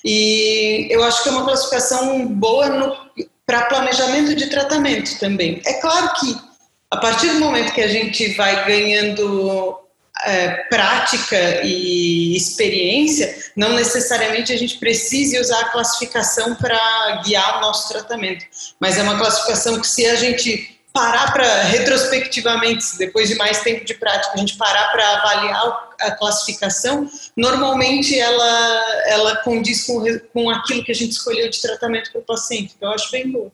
E 0.03 0.87
eu 0.89 1.03
acho 1.03 1.23
que 1.23 1.29
é 1.29 1.31
uma 1.31 1.45
classificação 1.45 2.27
boa 2.27 3.09
para 3.45 3.65
planejamento 3.65 4.35
de 4.35 4.47
tratamento 4.47 5.17
também. 5.19 5.61
É 5.65 5.73
claro 5.73 6.11
que 6.19 6.52
a 6.93 6.97
partir 6.97 7.29
do 7.29 7.39
momento 7.39 7.73
que 7.73 7.81
a 7.81 7.87
gente 7.87 8.35
vai 8.35 8.65
ganhando 8.67 9.79
é, 10.25 10.49
prática 10.69 11.63
e 11.63 12.35
experiência, 12.37 13.35
não 13.55 13.73
necessariamente 13.73 14.53
a 14.53 14.57
gente 14.57 14.77
precise 14.77 15.39
usar 15.39 15.59
a 15.61 15.69
classificação 15.69 16.53
para 16.53 17.21
guiar 17.25 17.57
o 17.57 17.61
nosso 17.61 17.89
tratamento, 17.89 18.45
mas 18.79 18.99
é 18.99 19.01
uma 19.01 19.17
classificação 19.17 19.81
que 19.81 19.87
se 19.87 20.05
a 20.05 20.15
gente 20.15 20.79
parar 20.93 21.33
para 21.33 21.63
retrospectivamente, 21.63 22.95
depois 22.99 23.27
de 23.27 23.33
mais 23.33 23.63
tempo 23.63 23.83
de 23.83 23.95
prática, 23.95 24.35
a 24.35 24.37
gente 24.37 24.55
parar 24.55 24.91
para 24.91 25.17
avaliar 25.17 25.89
a 25.99 26.11
classificação, 26.11 27.09
normalmente 27.35 28.19
ela 28.19 28.83
ela 29.07 29.35
condiz 29.37 29.87
com, 29.87 30.03
com 30.31 30.47
aquilo 30.51 30.83
que 30.83 30.91
a 30.91 30.95
gente 30.95 31.13
escolheu 31.13 31.49
de 31.49 31.59
tratamento 31.59 32.11
para 32.11 32.21
o 32.21 32.23
paciente. 32.23 32.75
Então, 32.77 32.89
eu 32.89 32.93
acho 32.93 33.09
bem 33.09 33.31
bom. 33.31 33.51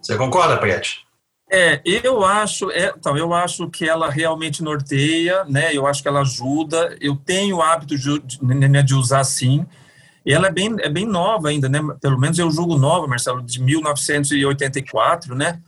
Você 0.00 0.16
concorda, 0.16 0.56
Prete? 0.56 1.07
É, 1.50 1.80
eu 1.84 2.24
acho, 2.24 2.70
é, 2.70 2.92
então, 2.96 3.16
eu 3.16 3.32
acho 3.32 3.70
que 3.70 3.88
ela 3.88 4.10
realmente 4.10 4.62
norteia, 4.62 5.44
né? 5.44 5.74
Eu 5.74 5.86
acho 5.86 6.02
que 6.02 6.08
ela 6.08 6.20
ajuda. 6.20 6.96
Eu 7.00 7.16
tenho 7.16 7.56
o 7.56 7.62
hábito 7.62 7.96
de, 7.96 8.18
de, 8.18 8.44
né, 8.44 8.82
de 8.82 8.94
usar 8.94 9.24
sim. 9.24 9.66
E 10.26 10.32
ela 10.32 10.48
é 10.48 10.52
bem, 10.52 10.76
é 10.80 10.90
bem 10.90 11.06
nova 11.06 11.48
ainda, 11.48 11.68
né? 11.68 11.80
Pelo 12.00 12.18
menos 12.18 12.38
eu 12.38 12.50
julgo 12.50 12.76
nova, 12.76 13.06
Marcelo, 13.06 13.42
de 13.42 13.62
1984, 13.62 15.34
né? 15.34 15.58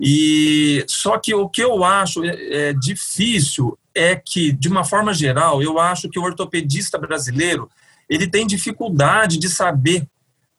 E 0.00 0.84
só 0.88 1.16
que 1.18 1.32
o 1.32 1.48
que 1.48 1.62
eu 1.62 1.84
acho 1.84 2.24
é, 2.24 2.70
é 2.70 2.72
difícil 2.72 3.78
é 3.94 4.16
que, 4.16 4.50
de 4.50 4.68
uma 4.68 4.82
forma 4.82 5.14
geral, 5.14 5.62
eu 5.62 5.78
acho 5.78 6.08
que 6.08 6.18
o 6.18 6.24
ortopedista 6.24 6.98
brasileiro 6.98 7.70
ele 8.08 8.26
tem 8.26 8.46
dificuldade 8.46 9.38
de 9.38 9.48
saber 9.48 10.04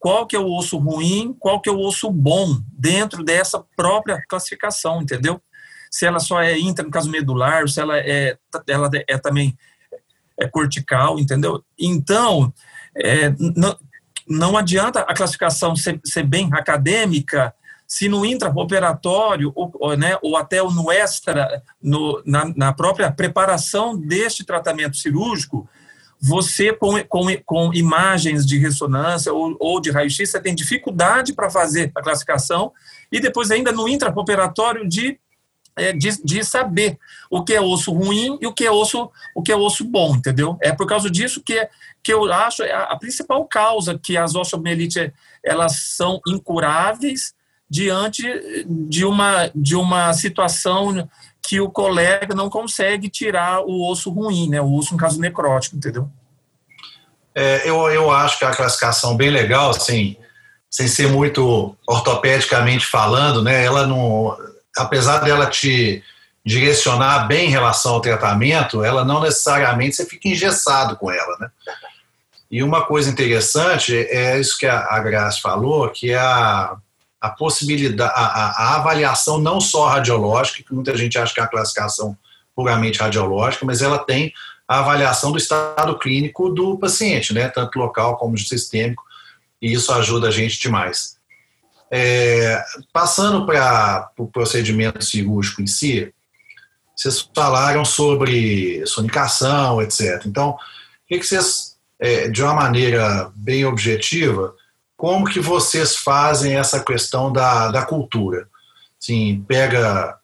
qual 0.04 0.28
que 0.28 0.36
é 0.36 0.40
o 0.40 0.54
osso 0.54 0.78
ruim, 0.78 1.34
qual 1.40 1.62
que 1.62 1.70
é 1.70 1.72
o 1.72 1.80
osso 1.80 2.12
bom 2.12 2.60
dentro 2.74 3.24
dessa 3.24 3.64
própria 3.74 4.22
classificação, 4.28 5.02
entendeu? 5.02 5.42
Se 5.90 6.06
ela 6.06 6.20
só 6.20 6.42
é 6.42 6.60
intra 6.60 6.84
no 6.84 6.92
caso 6.92 7.10
medular, 7.10 7.70
se 7.70 7.80
ela 7.80 7.98
é, 7.98 8.38
ela 8.68 8.90
é 9.08 9.18
também 9.18 9.58
é 10.38 10.46
cortical, 10.46 11.18
entendeu? 11.18 11.64
Então, 11.80 12.54
é, 12.98 13.34
não, 13.56 13.78
não 14.28 14.58
adianta 14.58 15.00
a 15.08 15.14
classificação 15.14 15.74
ser, 15.74 16.02
ser 16.04 16.24
bem 16.24 16.50
acadêmica 16.52 17.56
se 17.88 18.10
no 18.10 18.26
intraoperatório 18.26 19.54
ou, 19.56 19.72
ou, 19.76 19.96
né, 19.96 20.18
ou 20.22 20.36
até 20.36 20.62
no 20.62 20.92
extra, 20.92 21.64
no, 21.82 22.22
na, 22.26 22.52
na 22.58 22.74
própria 22.74 23.10
preparação 23.10 23.98
deste 23.98 24.44
tratamento 24.44 24.98
cirúrgico, 24.98 25.70
você, 26.26 26.72
com, 26.72 27.04
com, 27.04 27.26
com 27.46 27.74
imagens 27.74 28.46
de 28.46 28.58
ressonância 28.58 29.34
ou, 29.34 29.58
ou 29.60 29.82
de 29.82 29.92
raio-x, 29.92 30.30
você 30.30 30.40
tem 30.40 30.56
dificuldade 30.56 31.34
para 31.34 31.50
fazer 31.50 31.92
a 31.94 32.02
classificação 32.02 32.72
e 33.12 33.20
depois 33.20 33.52
ainda 33.52 33.74
no 33.74 33.90
intraoperatório 33.90 34.88
de, 34.88 35.20
é, 35.76 35.92
de, 35.92 36.24
de, 36.24 36.42
saber 36.46 36.98
o 37.30 37.44
que 37.44 37.54
é 37.54 37.60
osso 37.60 37.92
ruim 37.92 38.38
e 38.42 38.48
o 38.48 38.54
que 38.54 38.66
é 38.66 38.72
osso, 38.72 39.12
o 39.36 39.44
que 39.44 39.52
é 39.52 39.56
osso 39.58 39.84
bom, 39.84 40.16
entendeu? 40.16 40.58
É 40.62 40.72
por 40.72 40.88
causa 40.88 41.10
disso 41.10 41.44
que, 41.46 41.68
que 42.02 42.14
eu 42.14 42.32
acho 42.32 42.64
a, 42.64 42.84
a 42.84 42.98
principal 42.98 43.46
causa 43.46 44.00
que 44.02 44.16
as 44.16 44.34
osteomielites 44.34 45.12
elas 45.44 45.76
são 45.76 46.22
incuráveis 46.26 47.34
diante 47.70 48.24
de 48.66 49.04
uma, 49.04 49.52
de 49.54 49.76
uma 49.76 50.14
situação 50.14 51.10
que 51.46 51.60
o 51.60 51.70
colega 51.70 52.34
não 52.34 52.50
consegue 52.50 53.10
tirar 53.10 53.62
o 53.62 53.90
osso 53.90 54.10
ruim, 54.10 54.50
né? 54.50 54.62
O 54.62 54.74
osso, 54.76 54.94
no 54.94 55.00
caso, 55.00 55.20
necrótico, 55.20 55.76
entendeu? 55.76 56.10
É, 57.36 57.68
eu, 57.68 57.76
eu 57.90 58.12
acho 58.12 58.40
que 58.40 58.46
é 58.46 58.48
a 58.48 58.56
classificação 58.56 59.18
bem 59.18 59.30
legal, 59.30 59.72
assim, 59.72 60.16
sem 60.70 60.88
ser 60.88 61.08
muito 61.10 61.76
ortopedicamente 61.88 62.86
falando, 62.86 63.44
né? 63.44 63.64
Ela 63.64 63.86
não, 63.86 64.38
apesar 64.78 65.20
dela 65.20 65.48
te 65.48 66.04
direcionar 66.46 67.28
bem 67.28 67.48
em 67.48 67.52
relação 67.52 67.94
ao 67.94 68.02
tratamento, 68.02 68.84
ela 68.84 69.06
não 69.06 69.22
necessariamente 69.22 69.96
você 69.96 70.06
fica 70.06 70.28
engessado 70.28 70.96
com 70.98 71.12
ela, 71.12 71.38
né? 71.40 71.50
E 72.52 72.62
uma 72.62 72.86
coisa 72.86 73.10
interessante 73.10 73.96
é 73.96 74.40
isso 74.40 74.58
que 74.58 74.68
a, 74.68 75.00
Graça 75.00 75.40
falou, 75.42 75.90
que 75.90 76.12
é 76.12 76.18
a, 76.18 76.76
a 77.24 77.30
possibilidade, 77.30 78.12
a, 78.14 78.22
a, 78.22 78.76
avaliação 78.76 79.40
não 79.40 79.62
só 79.62 79.88
radiológica, 79.88 80.62
que 80.62 80.74
muita 80.74 80.98
gente 80.98 81.18
acha 81.18 81.34
que 81.34 81.40
é 81.40 81.44
a 81.44 81.48
classificação 81.48 82.18
puramente 82.54 83.00
radiológica, 83.00 83.66
mas 83.66 83.82
ela 83.82 83.98
tem 83.98 84.34
a 84.68 84.80
avaliação 84.80 85.32
do 85.32 85.38
estado 85.38 85.98
clínico 85.98 86.50
do 86.50 86.78
paciente, 86.78 87.34
né, 87.34 87.48
tanto 87.48 87.80
local 87.80 88.18
como 88.18 88.38
sistêmico, 88.38 89.02
e 89.62 89.72
isso 89.72 89.94
ajuda 89.94 90.28
a 90.28 90.32
gente 90.32 90.60
demais. 90.60 91.16
É, 91.90 92.62
passando 92.92 93.46
para 93.46 94.10
o 94.18 94.26
pro 94.26 94.28
procedimento 94.28 95.02
cirúrgico 95.02 95.62
em 95.62 95.68
si, 95.68 96.14
vocês 96.94 97.30
falaram 97.34 97.86
sobre 97.86 98.86
sonicação, 98.86 99.82
etc. 99.82 100.26
Então, 100.26 100.50
o 100.50 100.58
que, 101.08 101.20
que 101.20 101.26
vocês, 101.26 101.78
é, 101.98 102.28
de 102.28 102.44
uma 102.44 102.54
maneira 102.54 103.32
bem 103.34 103.64
objetiva, 103.64 104.54
como 105.04 105.26
que 105.26 105.42
vocês 105.42 105.98
fazem 105.98 106.56
essa 106.56 106.82
questão 106.82 107.30
da, 107.30 107.68
da 107.68 107.86
cultura? 107.86 108.48
Sim, 108.98 109.44
pega 109.46 110.18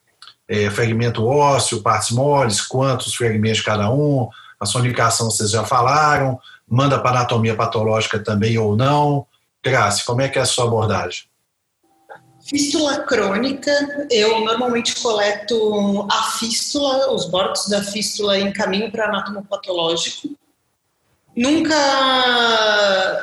é, 0.47 0.69
fragmento 0.69 1.27
ósseo, 1.27 1.83
partes 1.83 2.11
moles, 2.11 2.61
quantos 2.61 3.13
fragmentos 3.13 3.59
cada 3.59 3.91
um, 3.91 4.29
a 4.57 4.65
sonicação 4.65 5.29
vocês 5.29 5.51
já 5.51 5.65
falaram, 5.65 6.39
manda 6.65 6.97
para 6.97 7.17
anatomia 7.17 7.57
patológica 7.57 8.19
também 8.19 8.57
ou 8.57 8.73
não. 8.77 9.27
Graça, 9.61 10.01
como 10.05 10.21
é 10.21 10.29
que 10.29 10.39
é 10.39 10.43
a 10.43 10.45
sua 10.45 10.63
abordagem? 10.63 11.23
Fístula 12.49 12.99
crônica, 12.99 14.07
eu 14.09 14.39
normalmente 14.45 14.95
coleto 15.01 16.07
a 16.09 16.23
fístula, 16.39 17.11
os 17.11 17.25
bordos 17.25 17.67
da 17.67 17.83
fístula 17.83 18.39
em 18.39 18.53
caminho 18.53 18.89
para 18.89 19.07
anatomopatológico. 19.07 20.39
Nunca, 21.39 21.73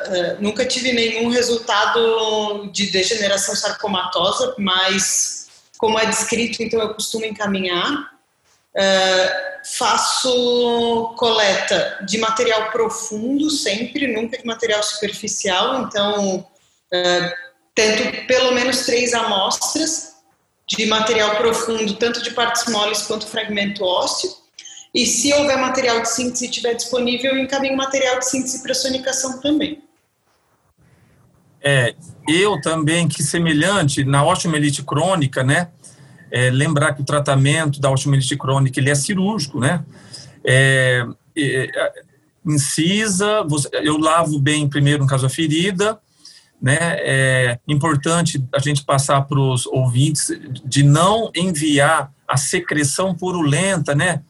eh, 0.07 0.37
nunca 0.41 0.65
tive 0.65 0.91
nenhum 0.91 1.29
resultado 1.29 2.67
de 2.73 2.87
degeneração 2.87 3.55
sarcomatosa, 3.55 4.55
mas 4.59 5.49
como 5.77 5.99
é 5.99 6.07
descrito, 6.07 6.63
então 6.63 6.81
eu 6.81 6.95
costumo 6.95 7.27
encaminhar. 7.27 8.17
Uh, 8.75 9.67
faço 9.77 11.15
coleta 11.19 11.99
de 12.07 12.17
material 12.17 12.71
profundo 12.71 13.51
sempre, 13.51 14.07
nunca 14.07 14.39
de 14.39 14.47
material 14.47 14.83
superficial, 14.83 15.83
então 15.83 16.39
uh, 16.39 17.33
tento 17.75 18.27
pelo 18.27 18.53
menos 18.53 18.87
três 18.87 19.13
amostras 19.13 20.15
de 20.67 20.87
material 20.87 21.37
profundo, 21.37 21.97
tanto 21.97 22.23
de 22.23 22.31
partes 22.31 22.67
moles 22.67 23.03
quanto 23.03 23.27
fragmento 23.27 23.85
ósseo. 23.85 24.46
E 24.97 25.05
se 25.05 25.31
houver 25.35 25.59
material 25.59 26.01
de 26.01 26.09
síntese 26.09 26.47
estiver 26.47 26.73
disponível, 26.73 27.33
eu 27.33 27.43
encaminho 27.43 27.77
material 27.77 28.19
de 28.19 28.25
síntese 28.25 28.63
para 28.63 28.73
sonicação 28.73 29.39
também. 29.43 29.83
É, 31.61 31.95
eu 32.27 32.59
também, 32.63 33.07
que 33.07 33.23
semelhante, 33.23 34.05
na 34.05 34.25
osteomielite 34.25 34.83
crônica, 34.83 35.45
né, 35.45 35.69
é, 36.31 36.49
lembrar 36.49 36.95
que 36.95 37.03
o 37.03 37.05
tratamento 37.05 37.79
da 37.79 37.91
osteomielite 37.91 38.39
crônica, 38.39 38.81
ele 38.81 38.89
é 38.89 38.95
cirúrgico, 38.95 39.61
né, 39.61 39.85
é, 40.43 41.07
é, 41.37 41.93
incisa, 42.47 43.43
você, 43.43 43.69
eu 43.75 43.99
lavo 43.99 44.39
bem 44.39 44.67
primeiro, 44.67 45.03
no 45.03 45.09
caso, 45.09 45.27
a 45.27 45.29
ferida, 45.29 46.01
né, 46.63 46.79
é 47.01 47.59
importante 47.69 48.43
a 48.51 48.61
gente 48.61 48.83
passar 48.83 49.21
para 49.27 49.39
os 49.39 49.67
ouvintes 49.67 50.31
de 50.65 50.83
não 50.83 51.31
enviar 51.37 52.11
a 52.27 52.39
secreção 52.39 53.15
purulenta, 53.15 53.95
né, 53.95 54.23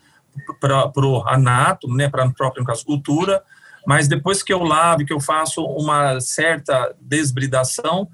para 0.60 1.06
o 1.06 1.26
anato, 1.26 1.88
né, 1.88 2.08
para 2.08 2.24
a 2.24 2.30
própria 2.30 2.64
cascultura, 2.64 3.42
mas 3.86 4.08
depois 4.08 4.42
que 4.42 4.52
eu 4.52 4.62
lavo, 4.62 5.04
que 5.04 5.12
eu 5.12 5.20
faço 5.20 5.64
uma 5.64 6.20
certa 6.20 6.94
desbridação, 7.00 8.08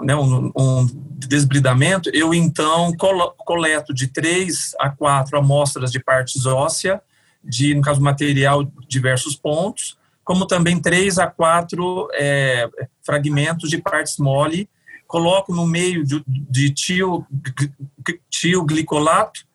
né, 0.00 0.14
um, 0.14 0.52
um 0.56 0.86
desbridamento, 1.16 2.08
eu 2.14 2.32
então 2.32 2.92
coleto 2.96 3.92
de 3.92 4.06
três 4.06 4.74
a 4.78 4.90
quatro 4.90 5.36
amostras 5.36 5.90
de 5.90 5.98
partes 5.98 6.46
ósseas, 6.46 7.00
de, 7.42 7.74
no 7.74 7.82
caso, 7.82 8.00
material 8.00 8.64
diversos 8.86 9.34
pontos, 9.34 9.98
como 10.22 10.46
também 10.46 10.80
três 10.80 11.18
a 11.18 11.26
quatro 11.26 12.08
é, 12.12 12.68
fragmentos 13.04 13.70
de 13.70 13.78
partes 13.78 14.18
mole, 14.18 14.68
coloco 15.06 15.54
no 15.54 15.66
meio 15.66 16.04
de, 16.04 16.22
de 16.26 16.70
tio, 16.70 17.26
tio 18.28 18.62
glicolato 18.64 19.47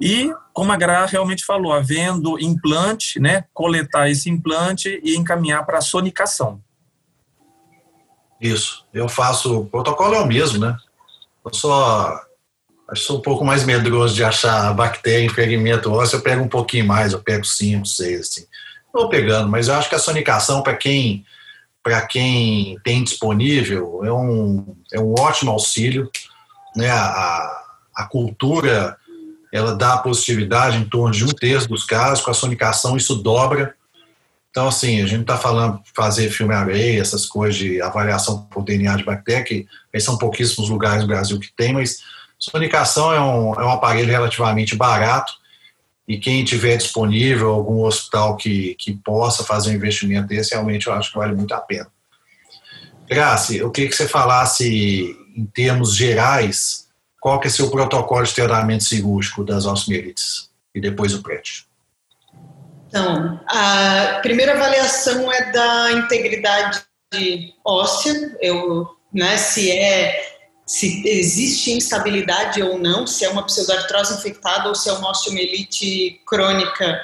e, 0.00 0.30
como 0.52 0.72
a 0.72 0.76
Gra 0.76 1.06
realmente 1.06 1.44
falou, 1.44 1.72
havendo 1.72 2.38
implante, 2.38 3.18
né, 3.18 3.44
coletar 3.54 4.10
esse 4.10 4.28
implante 4.28 5.00
e 5.02 5.16
encaminhar 5.16 5.64
para 5.64 5.78
a 5.78 5.82
sonicação. 5.82 6.60
Isso. 8.40 8.84
Eu 8.92 9.08
faço. 9.08 9.60
O 9.60 9.66
protocolo 9.66 10.14
é 10.14 10.20
o 10.20 10.26
mesmo, 10.26 10.58
né? 10.58 10.76
Eu 11.44 11.54
só. 11.54 12.20
Acho 12.88 13.02
sou 13.02 13.18
um 13.18 13.22
pouco 13.22 13.44
mais 13.44 13.64
medroso 13.64 14.14
de 14.14 14.22
achar 14.22 14.72
bactéria 14.72 15.24
em 15.24 15.28
fragmento 15.28 15.90
ósseo. 15.90 16.18
Eu 16.18 16.22
pego 16.22 16.44
um 16.44 16.48
pouquinho 16.48 16.86
mais, 16.86 17.12
eu 17.12 17.20
pego 17.20 17.44
cinco, 17.44 17.86
seis, 17.86 18.20
assim. 18.20 18.46
Estou 18.86 19.08
pegando, 19.08 19.48
mas 19.48 19.66
eu 19.66 19.74
acho 19.74 19.88
que 19.88 19.94
a 19.94 19.98
sonicação, 19.98 20.62
para 20.62 20.76
quem, 20.76 21.24
quem 22.08 22.78
tem 22.84 23.02
disponível, 23.02 24.04
é 24.04 24.12
um, 24.12 24.76
é 24.92 25.00
um 25.00 25.14
ótimo 25.18 25.50
auxílio. 25.50 26.08
Né? 26.76 26.88
A, 26.90 27.62
a 27.96 28.04
cultura 28.04 28.96
ela 29.52 29.74
dá 29.74 29.96
positividade 29.98 30.76
em 30.76 30.84
torno 30.84 31.14
de 31.14 31.24
um 31.24 31.28
terço 31.28 31.68
dos 31.68 31.84
casos, 31.84 32.24
com 32.24 32.30
a 32.30 32.34
sonicação 32.34 32.96
isso 32.96 33.14
dobra. 33.14 33.74
Então, 34.50 34.68
assim, 34.68 35.02
a 35.02 35.06
gente 35.06 35.22
está 35.22 35.36
falando 35.36 35.80
fazer 35.94 36.30
filme 36.30 36.54
areia, 36.54 37.00
essas 37.00 37.26
coisas 37.26 37.56
de 37.56 37.80
avaliação 37.80 38.42
por 38.44 38.64
DNA 38.64 38.96
de 38.96 39.04
bactéria, 39.04 39.44
que 39.44 39.66
são 40.00 40.16
pouquíssimos 40.16 40.70
lugares 40.70 41.02
no 41.02 41.08
Brasil 41.08 41.38
que 41.38 41.52
tem, 41.54 41.72
mas 41.72 41.98
sonicação 42.38 43.12
é 43.12 43.20
um, 43.20 43.54
é 43.54 43.64
um 43.64 43.70
aparelho 43.70 44.10
relativamente 44.10 44.74
barato 44.74 45.32
e 46.08 46.18
quem 46.18 46.44
tiver 46.44 46.76
disponível, 46.76 47.50
algum 47.50 47.84
hospital 47.84 48.36
que, 48.36 48.76
que 48.76 48.94
possa 48.94 49.42
fazer 49.42 49.70
um 49.70 49.74
investimento 49.74 50.28
desse, 50.28 50.52
realmente 50.52 50.86
eu 50.86 50.92
acho 50.92 51.10
que 51.10 51.18
vale 51.18 51.34
muito 51.34 51.52
a 51.52 51.60
pena. 51.60 51.88
Graça, 53.08 53.54
eu 53.54 53.70
queria 53.70 53.90
que 53.90 53.96
você 53.96 54.06
falasse 54.06 55.16
em 55.36 55.44
termos 55.46 55.96
gerais 55.96 56.85
qual 57.26 57.40
que 57.40 57.48
é 57.48 57.50
seu 57.50 57.68
protocolo 57.68 58.22
de 58.24 58.84
cirúrgico 58.84 59.42
das 59.42 59.66
osteomielites 59.66 60.48
e 60.72 60.80
depois 60.80 61.12
o 61.12 61.24
PRET? 61.24 61.66
Então, 62.86 63.40
a 63.48 64.20
primeira 64.22 64.52
avaliação 64.52 65.32
é 65.32 65.50
da 65.50 65.90
integridade 65.90 66.84
óssea, 67.64 68.36
eu, 68.40 68.88
né, 69.12 69.36
se 69.38 69.72
é 69.72 70.36
se 70.64 71.02
existe 71.04 71.72
instabilidade 71.72 72.62
ou 72.62 72.78
não, 72.78 73.08
se 73.08 73.24
é 73.24 73.28
uma 73.28 73.42
pseudoartrose 73.44 74.14
infectada 74.14 74.68
ou 74.68 74.76
se 74.76 74.88
é 74.88 74.92
uma 74.92 75.10
osteomielite 75.10 76.20
crônica 76.24 77.00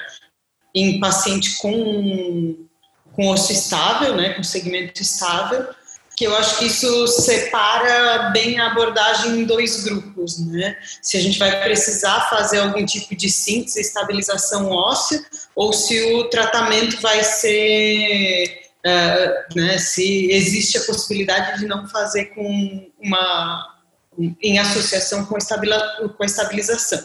em 0.73 1.01
paciente 1.01 1.57
com, 1.57 2.65
com 3.11 3.29
osso 3.29 3.51
estável, 3.51 4.15
né, 4.15 4.35
com 4.35 4.43
segmento 4.43 5.01
estável 5.01 5.67
que 6.15 6.25
eu 6.25 6.35
acho 6.35 6.57
que 6.57 6.65
isso 6.65 7.07
separa 7.07 8.29
bem 8.31 8.59
a 8.59 8.67
abordagem 8.67 9.39
em 9.39 9.45
dois 9.45 9.83
grupos, 9.83 10.39
né? 10.45 10.77
Se 11.01 11.17
a 11.17 11.21
gente 11.21 11.39
vai 11.39 11.63
precisar 11.63 12.29
fazer 12.29 12.59
algum 12.59 12.85
tipo 12.85 13.15
de 13.15 13.29
síntese, 13.29 13.81
estabilização 13.81 14.69
óssea, 14.69 15.23
ou 15.55 15.73
se 15.73 15.99
o 16.13 16.25
tratamento 16.25 17.01
vai 17.01 17.23
ser, 17.23 18.69
uh, 18.85 19.55
né? 19.55 19.77
Se 19.79 20.31
existe 20.31 20.77
a 20.77 20.81
possibilidade 20.81 21.59
de 21.59 21.67
não 21.67 21.87
fazer 21.87 22.25
com 22.25 22.91
uma 23.01 23.73
em 24.41 24.59
associação 24.59 25.25
com, 25.25 25.37
com 25.39 26.23
a 26.23 26.25
estabilização. 26.25 27.03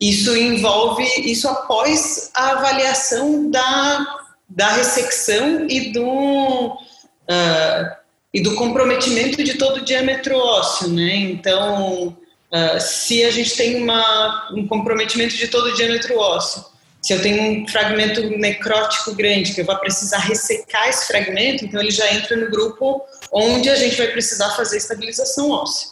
Isso 0.00 0.36
envolve 0.36 1.04
isso 1.18 1.48
após 1.48 2.30
a 2.34 2.52
avaliação 2.52 3.50
da, 3.50 4.06
da 4.48 4.68
ressecção 4.68 5.66
e 5.68 5.92
do 5.92 6.72
uh, 6.72 7.97
e 8.32 8.42
do 8.42 8.54
comprometimento 8.54 9.42
de 9.42 9.54
todo 9.54 9.78
o 9.78 9.84
diâmetro 9.84 10.36
ósseo, 10.36 10.88
né? 10.88 11.16
Então, 11.16 12.16
uh, 12.52 12.80
se 12.80 13.24
a 13.24 13.30
gente 13.30 13.56
tem 13.56 13.82
uma, 13.82 14.50
um 14.52 14.66
comprometimento 14.66 15.34
de 15.36 15.48
todo 15.48 15.66
o 15.66 15.74
diâmetro 15.74 16.18
ósseo, 16.18 16.64
se 17.00 17.12
eu 17.12 17.22
tenho 17.22 17.40
um 17.40 17.68
fragmento 17.68 18.20
necrótico 18.36 19.14
grande, 19.14 19.54
que 19.54 19.60
eu 19.60 19.64
vou 19.64 19.76
precisar 19.76 20.18
ressecar 20.18 20.88
esse 20.88 21.06
fragmento, 21.06 21.64
então 21.64 21.80
ele 21.80 21.90
já 21.90 22.12
entra 22.12 22.36
no 22.36 22.50
grupo 22.50 23.00
onde 23.32 23.70
a 23.70 23.76
gente 23.76 23.96
vai 23.96 24.08
precisar 24.08 24.50
fazer 24.50 24.78
estabilização 24.78 25.50
óssea. 25.50 25.90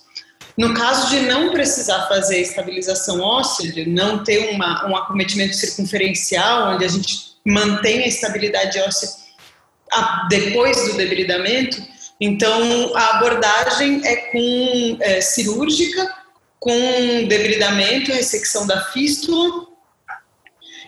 No 0.58 0.74
caso 0.74 1.10
de 1.10 1.20
não 1.20 1.52
precisar 1.52 2.08
fazer 2.08 2.40
estabilização 2.40 3.20
óssea, 3.20 3.70
de 3.70 3.88
não 3.88 4.24
ter 4.24 4.50
uma, 4.50 4.88
um 4.88 4.96
acometimento 4.96 5.54
circunferencial, 5.54 6.74
onde 6.74 6.84
a 6.84 6.88
gente 6.88 7.36
mantém 7.44 8.02
a 8.02 8.08
estabilidade 8.08 8.78
óssea 8.80 9.08
depois 10.28 10.88
do 10.88 10.96
debridamento, 10.96 11.80
então, 12.20 12.96
a 12.96 13.16
abordagem 13.16 14.00
é 14.04 14.16
com 14.16 14.96
é, 15.00 15.20
cirúrgica, 15.20 16.14
com 16.58 17.26
debridamento, 17.28 18.10
ressecção 18.10 18.66
da 18.66 18.84
fístula 18.86 19.66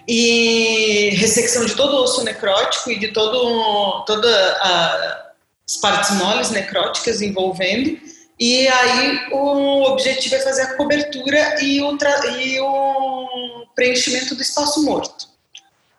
e 0.09 1.11
ressecção 1.17 1.67
de 1.67 1.75
todo 1.75 1.95
o 1.95 2.03
osso 2.03 2.25
necrótico 2.25 2.91
e 2.91 2.99
de 2.99 3.09
todo, 3.09 4.05
todas 4.07 4.35
as 4.61 5.77
partes 5.77 6.13
moles 6.13 6.51
necróticas 6.51 7.21
envolvendo. 7.21 8.01
E 8.41 8.67
aí 8.69 9.29
o 9.33 9.83
objetivo 9.83 10.37
é 10.37 10.41
fazer 10.41 10.63
a 10.63 10.77
cobertura 10.77 11.63
e 11.63 11.83
o, 11.83 11.99
e 12.39 12.61
o 12.61 13.67
preenchimento 13.75 14.35
do 14.35 14.41
espaço 14.41 14.83
morto. 14.83 15.29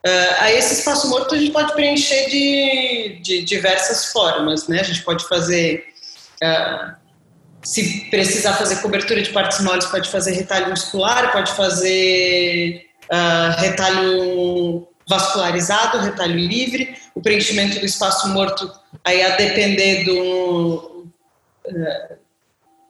Uh, 0.06 0.36
a 0.40 0.52
esse 0.54 0.76
espaço 0.76 1.10
morto 1.10 1.36
a 1.36 1.38
gente 1.38 1.52
pode 1.52 1.74
preencher 1.74 2.30
de, 2.30 3.20
de 3.22 3.42
diversas 3.42 4.14
formas, 4.14 4.66
né? 4.70 4.80
A 4.80 4.84
gente 4.84 5.04
pode 5.04 5.28
fazer, 5.28 5.88
uh, 6.42 6.96
se 7.62 8.06
precisar 8.10 8.54
fazer 8.54 8.78
cobertura 8.78 9.22
de 9.22 9.30
partes 9.32 9.60
moles, 9.60 9.86
pode 9.88 10.10
fazer 10.10 10.32
retalho 10.32 10.70
muscular, 10.70 11.34
pode 11.34 11.52
fazer 11.52 12.86
uh, 13.12 13.60
retalho 13.60 14.88
vascularizado, 15.06 16.00
retalho 16.00 16.36
livre, 16.36 16.96
o 17.14 17.22
preenchimento 17.22 17.78
do 17.80 17.86
espaço 17.86 18.30
morto, 18.30 18.72
aí 19.04 19.22
a 19.22 19.36
depender 19.36 20.06
do, 20.06 21.08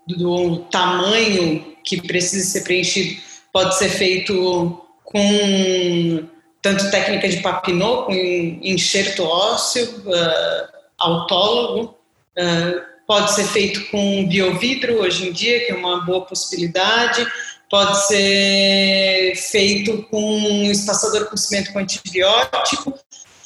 do 0.05 0.59
tamanho 0.65 1.75
que 1.83 2.01
precisa 2.05 2.45
ser 2.45 2.61
preenchido, 2.65 3.19
pode 3.51 3.77
ser 3.77 3.89
feito 3.89 4.85
com 5.05 6.27
tanto 6.61 6.89
técnica 6.91 7.27
de 7.27 7.37
Papineau, 7.37 8.05
com 8.05 8.13
enxerto 8.13 9.23
ósseo, 9.23 9.85
uh, 10.05 10.67
autólogo, 10.97 11.95
uh, 12.37 12.81
pode 13.07 13.33
ser 13.33 13.45
feito 13.45 13.89
com 13.89 14.27
biovidro 14.27 15.01
hoje 15.01 15.27
em 15.27 15.31
dia, 15.31 15.65
que 15.65 15.71
é 15.71 15.75
uma 15.75 16.05
boa 16.05 16.25
possibilidade, 16.25 17.25
pode 17.69 18.05
ser 18.07 19.35
feito 19.35 20.03
com 20.09 20.63
espaçador 20.69 21.29
com 21.29 21.37
cimento 21.37 21.71
com 21.71 21.79
antibiótico, 21.79 22.93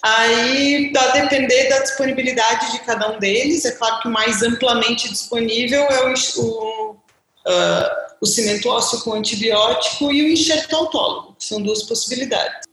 aí 0.01 0.91
a 0.97 1.07
depender 1.11 1.69
da 1.69 1.79
disponibilidade 1.79 2.71
de 2.71 2.79
cada 2.79 3.11
um 3.11 3.19
deles, 3.19 3.63
é 3.63 3.71
claro 3.71 4.01
que 4.01 4.07
o 4.07 4.11
mais 4.11 4.41
amplamente 4.41 5.09
disponível 5.09 5.83
é 5.83 6.03
o, 6.07 6.13
o, 6.37 6.91
uh, 6.91 7.89
o 8.19 8.25
cimento 8.25 8.67
ósseo 8.69 9.01
com 9.01 9.13
antibiótico 9.13 10.11
e 10.11 10.23
o 10.23 10.27
enxerto 10.29 10.75
autólogo, 10.75 11.35
são 11.37 11.61
duas 11.61 11.83
possibilidades. 11.83 12.72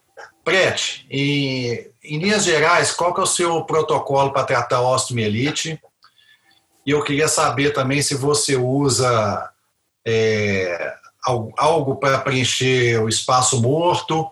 Prete, 0.51 1.07
em, 1.09 1.87
em 2.03 2.19
linhas 2.19 2.43
gerais, 2.43 2.91
qual 2.91 3.15
que 3.15 3.21
é 3.21 3.23
o 3.23 3.27
seu 3.27 3.63
protocolo 3.63 4.33
para 4.33 4.43
tratar 4.43 4.81
osteomielite? 4.81 5.81
E 6.85 6.91
eu 6.91 7.05
queria 7.05 7.29
saber 7.29 7.73
também 7.73 8.03
se 8.03 8.17
você 8.17 8.57
usa 8.57 9.49
é, 10.05 10.93
algo 11.57 11.95
para 11.95 12.19
preencher 12.19 13.01
o 13.01 13.09
espaço 13.09 13.63
morto, 13.63 14.29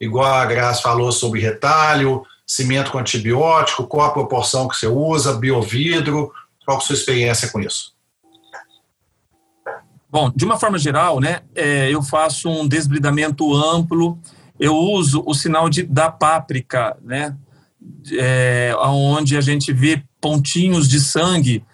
igual 0.00 0.34
a 0.34 0.46
Graça 0.46 0.82
falou 0.82 1.10
sobre 1.10 1.40
retalho, 1.40 2.24
cimento 2.46 2.92
com 2.92 2.98
antibiótico, 2.98 3.88
qual 3.88 4.06
a 4.06 4.12
proporção 4.12 4.68
que 4.68 4.76
você 4.76 4.86
usa, 4.86 5.34
biovidro, 5.34 6.32
qual 6.64 6.78
é 6.78 6.80
a 6.80 6.84
sua 6.84 6.94
experiência 6.94 7.50
com 7.50 7.58
isso? 7.58 7.92
Bom, 10.08 10.30
de 10.32 10.44
uma 10.44 10.60
forma 10.60 10.78
geral, 10.78 11.18
né, 11.18 11.40
é, 11.56 11.92
eu 11.92 12.04
faço 12.04 12.48
um 12.48 12.68
desbridamento 12.68 13.52
amplo 13.52 14.16
eu 14.58 14.74
uso 14.74 15.22
o 15.26 15.34
sinal 15.34 15.68
de, 15.68 15.82
da 15.82 16.10
páprica, 16.10 16.96
né? 17.02 17.36
É, 18.18 18.74
onde 18.80 19.36
a 19.36 19.40
gente 19.40 19.72
vê 19.72 20.02
pontinhos 20.20 20.88
de 20.88 21.00
sangue 21.00 21.64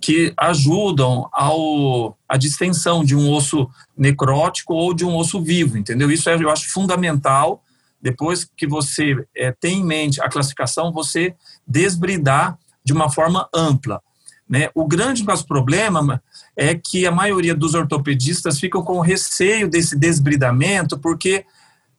que 0.00 0.32
ajudam 0.36 1.28
ao, 1.32 2.18
a 2.28 2.36
distensão 2.36 3.04
de 3.04 3.14
um 3.14 3.30
osso 3.30 3.68
necrótico 3.96 4.74
ou 4.74 4.92
de 4.92 5.04
um 5.04 5.14
osso 5.16 5.40
vivo, 5.40 5.78
entendeu? 5.78 6.10
Isso 6.10 6.28
é, 6.28 6.34
eu 6.34 6.50
acho 6.50 6.72
fundamental 6.72 7.62
depois 8.00 8.44
que 8.56 8.66
você 8.66 9.14
é, 9.36 9.52
tem 9.52 9.78
em 9.78 9.84
mente 9.84 10.20
a 10.20 10.28
classificação, 10.28 10.92
você 10.92 11.36
desbridar 11.66 12.58
de 12.84 12.92
uma 12.92 13.08
forma 13.08 13.48
ampla. 13.54 14.02
Né? 14.48 14.68
O 14.74 14.86
grande 14.86 15.24
nosso 15.24 15.46
problema 15.46 16.20
é 16.56 16.74
que 16.74 17.06
a 17.06 17.12
maioria 17.12 17.54
dos 17.54 17.74
ortopedistas 17.74 18.58
ficam 18.58 18.82
com 18.82 18.98
receio 18.98 19.68
desse 19.68 19.96
desbridamento, 19.96 20.98
porque 20.98 21.46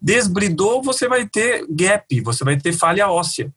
desbridou, 0.03 0.83
você 0.83 1.07
vai 1.07 1.25
ter 1.25 1.65
gap, 1.69 2.19
você 2.19 2.43
vai 2.43 2.57
ter 2.57 2.73
falha 2.73 3.09
óssea. 3.09 3.53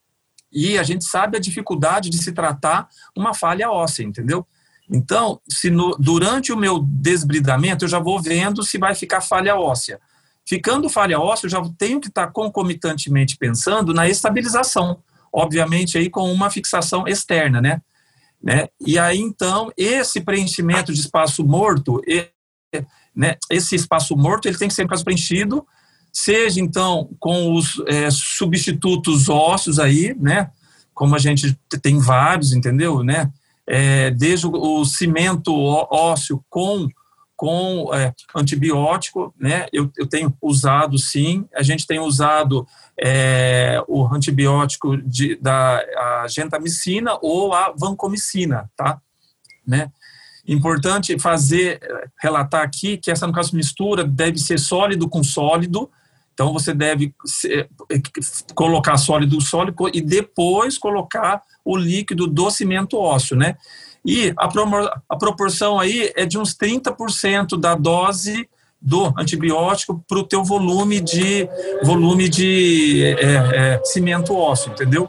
E 0.52 0.78
a 0.78 0.84
gente 0.84 1.04
sabe 1.04 1.36
a 1.36 1.40
dificuldade 1.40 2.08
de 2.08 2.18
se 2.18 2.30
tratar 2.30 2.88
uma 3.16 3.34
falha 3.34 3.68
óssea, 3.68 4.04
entendeu? 4.04 4.46
Então, 4.88 5.40
se 5.50 5.68
no, 5.68 5.96
durante 5.98 6.52
o 6.52 6.56
meu 6.56 6.78
desbridamento 6.78 7.84
eu 7.84 7.88
já 7.88 7.98
vou 7.98 8.22
vendo 8.22 8.62
se 8.62 8.78
vai 8.78 8.94
ficar 8.94 9.20
falha 9.20 9.56
óssea. 9.56 10.00
Ficando 10.48 10.88
falha 10.88 11.18
óssea, 11.18 11.46
eu 11.46 11.50
já 11.50 11.62
tenho 11.76 12.00
que 12.00 12.06
estar 12.06 12.28
concomitantemente 12.28 13.36
pensando 13.36 13.92
na 13.92 14.08
estabilização, 14.08 15.02
obviamente 15.32 15.98
aí 15.98 16.08
com 16.08 16.32
uma 16.32 16.48
fixação 16.48 17.08
externa, 17.08 17.60
né? 17.60 17.82
né? 18.40 18.68
E 18.80 18.96
aí 19.00 19.18
então 19.18 19.72
esse 19.76 20.20
preenchimento 20.20 20.92
de 20.94 21.00
espaço 21.00 21.44
morto, 21.44 22.00
né? 23.12 23.36
Esse 23.50 23.74
espaço 23.74 24.16
morto 24.16 24.46
ele 24.46 24.56
tem 24.56 24.68
que 24.68 24.74
ser 24.74 24.86
preenchido, 24.86 25.66
seja 26.16 26.62
então 26.62 27.10
com 27.20 27.52
os 27.52 27.78
é, 27.86 28.10
substitutos 28.10 29.28
ósseos 29.28 29.78
aí, 29.78 30.16
né? 30.18 30.50
Como 30.94 31.14
a 31.14 31.18
gente 31.18 31.54
tem 31.82 31.98
vários, 31.98 32.54
entendeu, 32.54 33.04
né? 33.04 33.30
É, 33.66 34.10
desde 34.12 34.46
o, 34.46 34.82
cimento 34.86 35.54
ósseo 35.54 36.42
com 36.48 36.88
com 37.36 37.94
é, 37.94 38.14
antibiótico, 38.34 39.34
né? 39.38 39.66
Eu, 39.70 39.92
eu, 39.98 40.06
tenho 40.06 40.34
usado 40.40 40.96
sim. 40.96 41.46
A 41.54 41.62
gente 41.62 41.86
tem 41.86 41.98
usado 41.98 42.66
é, 42.98 43.78
o 43.86 44.06
antibiótico 44.06 44.96
de, 44.96 45.36
da 45.36 45.82
gentamicina 46.30 47.18
ou 47.20 47.52
a 47.52 47.74
vancomicina, 47.78 48.70
tá? 48.74 48.98
Né? 49.66 49.92
Importante 50.48 51.18
fazer, 51.18 51.78
relatar 52.18 52.62
aqui 52.62 52.96
que 52.96 53.10
essa, 53.10 53.26
no 53.26 53.34
caso, 53.34 53.54
mistura 53.54 54.02
deve 54.02 54.38
ser 54.38 54.58
sólido 54.58 55.06
com 55.06 55.22
sólido, 55.22 55.90
então 56.36 56.52
você 56.52 56.74
deve 56.74 57.14
ser, 57.24 57.66
colocar 58.54 58.98
sólido 58.98 59.40
sólido 59.40 59.74
e 59.90 60.02
depois 60.02 60.76
colocar 60.76 61.42
o 61.64 61.74
líquido 61.74 62.26
do 62.26 62.50
cimento 62.50 62.98
ósseo, 62.98 63.38
né? 63.38 63.56
E 64.04 64.34
a, 64.36 64.46
a 65.08 65.16
proporção 65.16 65.80
aí 65.80 66.12
é 66.14 66.26
de 66.26 66.38
uns 66.38 66.54
30% 66.54 67.58
da 67.58 67.74
dose 67.74 68.46
do 68.80 69.14
antibiótico 69.18 70.04
para 70.06 70.18
o 70.18 70.24
teu 70.24 70.44
volume 70.44 71.00
de 71.00 71.48
volume 71.82 72.28
de 72.28 73.02
é, 73.18 73.22
é, 73.22 73.80
cimento 73.82 74.36
ósseo, 74.36 74.72
entendeu? 74.72 75.08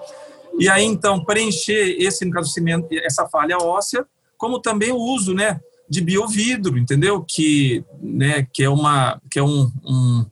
E 0.57 0.69
aí 0.69 0.85
então 0.85 1.25
preencher 1.25 1.97
esse 1.99 2.23
no 2.23 2.31
caso 2.31 2.53
cimento 2.53 2.87
essa 3.03 3.27
falha 3.27 3.57
óssea, 3.57 4.05
como 4.37 4.61
também 4.61 4.93
o 4.93 4.97
uso, 4.97 5.33
né, 5.33 5.59
de 5.89 5.99
biovidro, 5.99 6.77
entendeu? 6.77 7.21
Que 7.21 7.83
né, 8.01 8.47
que 8.53 8.63
é 8.63 8.69
uma 8.69 9.21
que 9.29 9.37
é 9.37 9.43
um, 9.43 9.69
um 9.85 10.25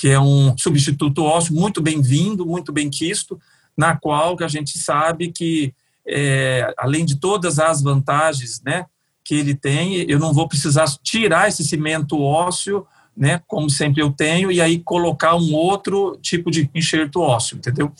que 0.00 0.08
é 0.08 0.18
um 0.18 0.56
substituto 0.56 1.22
ósseo 1.22 1.54
muito 1.54 1.82
bem-vindo, 1.82 2.46
muito 2.46 2.72
bem 2.72 2.88
quisto, 2.88 3.38
na 3.76 3.94
qual 3.94 4.34
a 4.40 4.48
gente 4.48 4.78
sabe 4.78 5.30
que 5.30 5.74
é, 6.08 6.72
além 6.78 7.04
de 7.04 7.16
todas 7.16 7.58
as 7.58 7.82
vantagens, 7.82 8.62
né, 8.64 8.86
que 9.22 9.34
ele 9.34 9.54
tem, 9.54 10.10
eu 10.10 10.18
não 10.18 10.32
vou 10.32 10.48
precisar 10.48 10.86
tirar 11.02 11.48
esse 11.48 11.62
cimento 11.62 12.18
ósseo, 12.18 12.86
né, 13.14 13.42
como 13.46 13.68
sempre 13.68 14.00
eu 14.02 14.10
tenho, 14.10 14.50
e 14.50 14.58
aí 14.58 14.78
colocar 14.78 15.34
um 15.36 15.52
outro 15.52 16.18
tipo 16.22 16.50
de 16.50 16.70
enxerto 16.74 17.20
ósseo, 17.20 17.58
entendeu? 17.58 17.92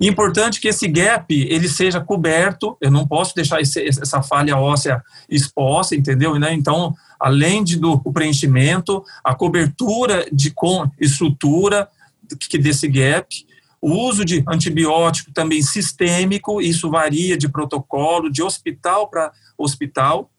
Importante 0.00 0.60
que 0.60 0.68
esse 0.68 0.88
gap 0.88 1.32
ele 1.32 1.68
seja 1.68 2.00
coberto, 2.00 2.76
eu 2.80 2.90
não 2.90 3.06
posso 3.06 3.34
deixar 3.34 3.60
esse, 3.60 3.86
essa 3.86 4.22
falha 4.22 4.56
óssea 4.56 5.02
exposta, 5.28 5.94
entendeu? 5.94 6.38
Né? 6.38 6.52
Então, 6.52 6.94
além 7.18 7.62
de, 7.62 7.76
do 7.76 7.98
preenchimento, 8.12 9.04
a 9.22 9.34
cobertura 9.34 10.26
de 10.32 10.50
com 10.50 10.90
estrutura 11.00 11.88
que 12.48 12.58
desse 12.58 12.88
gap, 12.88 13.26
o 13.80 13.92
uso 13.92 14.24
de 14.24 14.42
antibiótico 14.48 15.30
também 15.32 15.62
sistêmico, 15.62 16.60
isso 16.60 16.90
varia 16.90 17.36
de 17.36 17.48
protocolo, 17.48 18.30
de 18.30 18.42
hospital 18.42 19.08
para 19.08 19.30
hospital. 19.58 20.30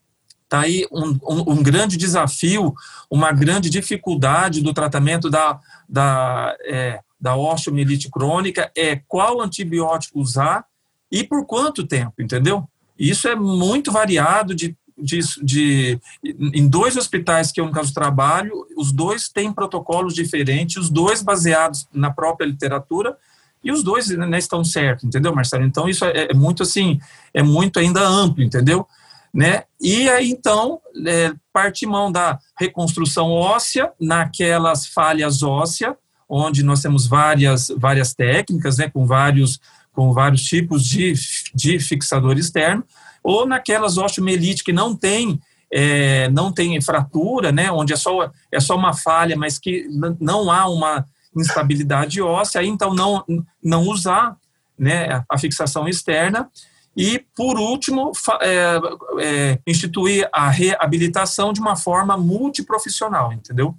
Está 0.44 0.62
aí 0.62 0.86
um, 0.92 1.10
um, 1.24 1.54
um, 1.54 1.64
grande 1.64 1.96
desafio, 1.96 2.74
uma 3.10 3.32
grande 3.32 3.70
dificuldade 3.70 4.62
do 4.62 4.74
tratamento 4.74 5.30
da, 5.30 5.60
da, 5.88 6.56
é, 6.66 7.00
da 7.26 7.36
osteomielite 7.36 8.08
crônica, 8.12 8.72
é 8.78 8.96
qual 9.08 9.42
antibiótico 9.42 10.20
usar 10.20 10.64
e 11.12 11.24
por 11.24 11.44
quanto 11.48 11.88
tempo, 11.88 12.22
entendeu? 12.22 12.70
Isso 12.98 13.28
é 13.28 13.36
muito 13.36 13.92
variado 13.92 14.54
de 14.54 14.78
de, 14.98 15.20
de, 15.44 16.00
em 16.24 16.70
dois 16.70 16.96
hospitais 16.96 17.52
que 17.52 17.60
eu, 17.60 17.66
no 17.66 17.72
caso, 17.74 17.94
trabalho, 17.94 18.66
os 18.78 18.94
dois 18.94 19.28
têm 19.28 19.52
protocolos 19.52 20.14
diferentes, 20.14 20.78
os 20.78 20.90
dois 20.90 21.22
baseados 21.22 21.86
na 21.94 22.10
própria 22.10 22.46
literatura, 22.48 23.18
e 23.62 23.74
os 23.74 23.84
dois 23.84 24.08
né, 24.08 24.38
estão 24.38 24.64
certos, 24.64 25.04
entendeu, 25.04 25.36
Marcelo? 25.36 25.66
Então, 25.66 25.90
isso 25.90 26.06
é, 26.06 26.28
é, 26.32 26.34
muito 26.34 26.64
assim, 26.64 26.98
é 27.34 27.44
muito 27.44 27.78
ainda 27.78 28.08
amplo, 28.08 28.42
entendeu? 28.42 28.88
Né? 29.34 29.64
E 29.82 30.08
aí, 30.08 30.30
então, 30.30 30.80
é, 31.06 31.34
parte 31.52 31.86
mão 31.86 32.10
da 32.10 32.40
reconstrução 32.58 33.32
óssea 33.32 33.92
naquelas 34.00 34.88
falhas 34.88 35.44
ósseas, 35.44 35.94
onde 36.28 36.64
nós 36.64 36.82
temos 36.82 37.08
várias, 37.08 37.68
várias 37.78 38.14
técnicas, 38.14 38.78
né, 38.78 38.90
com 38.90 39.06
vários, 39.06 39.60
com 39.94 40.12
vários 40.12 40.44
tipos 40.44 40.84
de, 40.84 41.14
de 41.54 41.80
fixador 41.80 42.38
externo, 42.38 42.84
ou 43.24 43.46
naquelas 43.46 43.98
osteomielite 43.98 44.64
que 44.64 44.74
não 44.74 44.96
tem 44.96 45.40
é, 45.72 46.30
não 46.30 46.54
tem 46.54 46.80
fratura, 46.80 47.52
né, 47.52 47.72
onde 47.72 47.92
é 47.92 47.96
só, 47.98 48.32
é 48.52 48.60
só 48.60 48.76
uma 48.76 48.94
falha, 48.94 49.36
mas 49.36 49.60
que 49.60 49.88
não 50.20 50.50
há 50.50 50.70
uma 50.70 51.06
instabilidade 51.36 52.22
óssea, 52.22 52.64
então 52.64 52.94
não, 52.94 53.26
não 53.62 53.82
usar 53.84 54.38
né, 54.78 55.24
a 55.28 55.38
fixação 55.38 55.88
externa. 55.88 56.50
E, 56.96 57.20
por 57.36 57.60
último, 57.60 58.14
é, 58.42 58.80
é, 59.20 59.60
instituir 59.68 60.30
a 60.32 60.50
reabilitação 60.50 61.52
de 61.52 61.60
uma 61.60 61.76
forma 61.76 62.16
multiprofissional, 62.16 63.34
entendeu? 63.34 63.76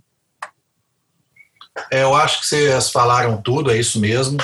É, 1.90 2.02
eu 2.02 2.14
acho 2.14 2.40
que 2.40 2.46
vocês 2.46 2.90
falaram 2.90 3.40
tudo, 3.40 3.70
é 3.70 3.76
isso 3.76 4.00
mesmo. 4.00 4.38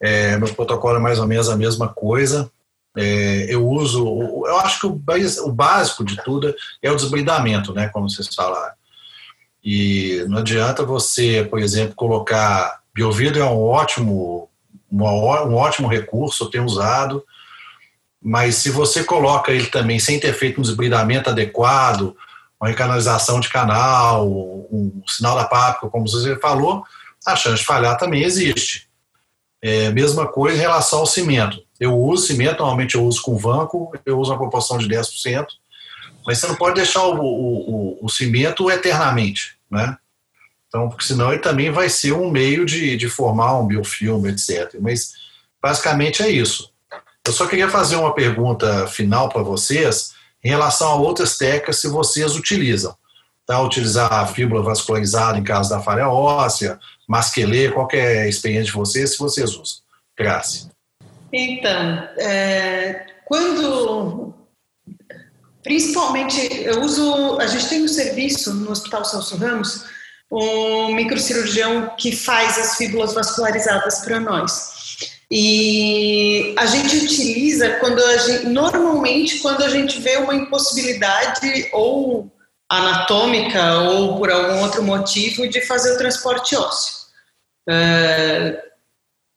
É, 0.00 0.36
meu 0.36 0.52
protocolo 0.54 0.96
é 0.96 1.00
mais 1.00 1.18
ou 1.18 1.26
menos 1.26 1.48
a 1.48 1.56
mesma 1.56 1.88
coisa. 1.88 2.50
É, 2.96 3.46
eu 3.48 3.66
uso, 3.66 4.04
eu 4.46 4.56
acho 4.60 4.80
que 4.80 4.86
o, 4.86 5.00
o, 5.46 5.52
básico 5.52 6.04
de 6.04 6.22
tudo 6.22 6.54
é 6.80 6.90
o 6.90 6.96
desbridamento, 6.96 7.72
né, 7.72 7.88
como 7.88 8.08
vocês 8.08 8.32
falaram. 8.32 8.74
E 9.64 10.24
não 10.28 10.38
adianta 10.38 10.84
você, 10.84 11.46
por 11.50 11.58
exemplo, 11.58 11.94
colocar. 11.94 12.82
Biovidro 12.94 13.40
é 13.40 13.44
um 13.44 13.60
ótimo, 13.60 14.48
um 14.92 15.02
ótimo 15.54 15.88
recurso, 15.88 16.44
eu 16.44 16.50
tenho 16.50 16.64
usado, 16.64 17.24
mas 18.22 18.56
se 18.56 18.70
você 18.70 19.02
coloca 19.02 19.50
ele 19.50 19.66
também 19.66 19.98
sem 19.98 20.20
ter 20.20 20.32
feito 20.32 20.60
um 20.60 20.62
desbridamento 20.62 21.28
adequado, 21.28 22.16
uma 22.64 22.70
recanalização 22.70 23.40
de 23.40 23.50
canal, 23.50 24.26
um 24.26 25.02
sinal 25.06 25.36
da 25.36 25.44
páprica, 25.44 25.88
como 25.88 26.08
você 26.08 26.34
falou, 26.36 26.82
a 27.26 27.36
chance 27.36 27.58
de 27.58 27.66
falhar 27.66 27.98
também 27.98 28.22
existe. 28.22 28.88
É, 29.62 29.90
mesma 29.90 30.26
coisa 30.26 30.56
em 30.56 30.60
relação 30.60 31.00
ao 31.00 31.06
cimento. 31.06 31.62
Eu 31.78 31.98
uso 31.98 32.26
cimento, 32.26 32.60
normalmente 32.60 32.94
eu 32.94 33.04
uso 33.04 33.20
com 33.20 33.36
vanco, 33.36 33.92
eu 34.06 34.18
uso 34.18 34.32
uma 34.32 34.38
proporção 34.38 34.78
de 34.78 34.88
10%, 34.88 35.46
mas 36.26 36.38
você 36.38 36.46
não 36.46 36.54
pode 36.54 36.76
deixar 36.76 37.04
o, 37.04 37.20
o, 37.20 37.98
o, 38.00 38.06
o 38.06 38.08
cimento 38.08 38.70
eternamente, 38.70 39.56
né? 39.70 39.98
Então, 40.66 40.88
porque 40.88 41.04
senão 41.04 41.32
ele 41.32 41.42
também 41.42 41.70
vai 41.70 41.90
ser 41.90 42.12
um 42.12 42.30
meio 42.30 42.64
de, 42.64 42.96
de 42.96 43.08
formar 43.10 43.58
um 43.58 43.66
biofilme, 43.66 44.30
etc. 44.30 44.74
Mas 44.80 45.12
basicamente 45.62 46.22
é 46.22 46.30
isso. 46.30 46.72
Eu 47.26 47.32
só 47.32 47.46
queria 47.46 47.68
fazer 47.68 47.96
uma 47.96 48.14
pergunta 48.14 48.86
final 48.86 49.28
para 49.28 49.42
vocês 49.42 50.13
em 50.44 50.48
relação 50.48 50.88
a 50.88 50.94
outras 50.96 51.38
técnicas 51.38 51.80
se 51.80 51.88
vocês 51.88 52.36
utilizam. 52.36 52.94
Tá? 53.46 53.60
Utilizar 53.60 54.12
a 54.12 54.26
fibra 54.26 54.62
vascularizada 54.62 55.38
em 55.38 55.44
caso 55.44 55.70
da 55.70 55.80
falha 55.80 56.08
óssea, 56.08 56.78
masquelê, 57.08 57.70
qual 57.70 57.88
é 57.92 58.22
a 58.22 58.28
experiência 58.28 58.66
de 58.66 58.72
vocês, 58.72 59.12
se 59.12 59.18
vocês 59.18 59.50
usam. 59.50 59.78
Graças. 60.16 60.68
Então, 61.32 62.08
é, 62.18 63.06
quando 63.24 64.34
Principalmente, 65.64 66.38
eu 66.62 66.82
uso. 66.82 67.38
A 67.40 67.46
gente 67.46 67.68
tem 67.68 67.82
um 67.82 67.88
serviço 67.88 68.52
no 68.52 68.70
Hospital 68.70 69.02
Celso 69.02 69.36
Ramos, 69.38 69.86
um 70.30 70.94
microcirurgião 70.94 71.90
que 71.96 72.14
faz 72.14 72.58
as 72.58 72.76
fíbulas 72.76 73.14
vascularizadas 73.14 74.00
para 74.00 74.20
nós. 74.20 74.73
E 75.30 76.54
a 76.58 76.66
gente 76.66 76.96
utiliza 76.96 77.70
quando 77.80 78.02
a 78.02 78.16
gente, 78.18 78.46
normalmente 78.46 79.38
quando 79.40 79.62
a 79.62 79.68
gente 79.68 80.00
vê 80.00 80.16
uma 80.16 80.34
impossibilidade 80.34 81.68
ou 81.72 82.30
anatômica 82.68 83.80
ou 83.80 84.18
por 84.18 84.30
algum 84.30 84.62
outro 84.62 84.82
motivo 84.82 85.48
de 85.48 85.60
fazer 85.62 85.94
o 85.94 85.98
transporte 85.98 86.56
ósseo. 86.56 87.04
Uh, 87.68 88.74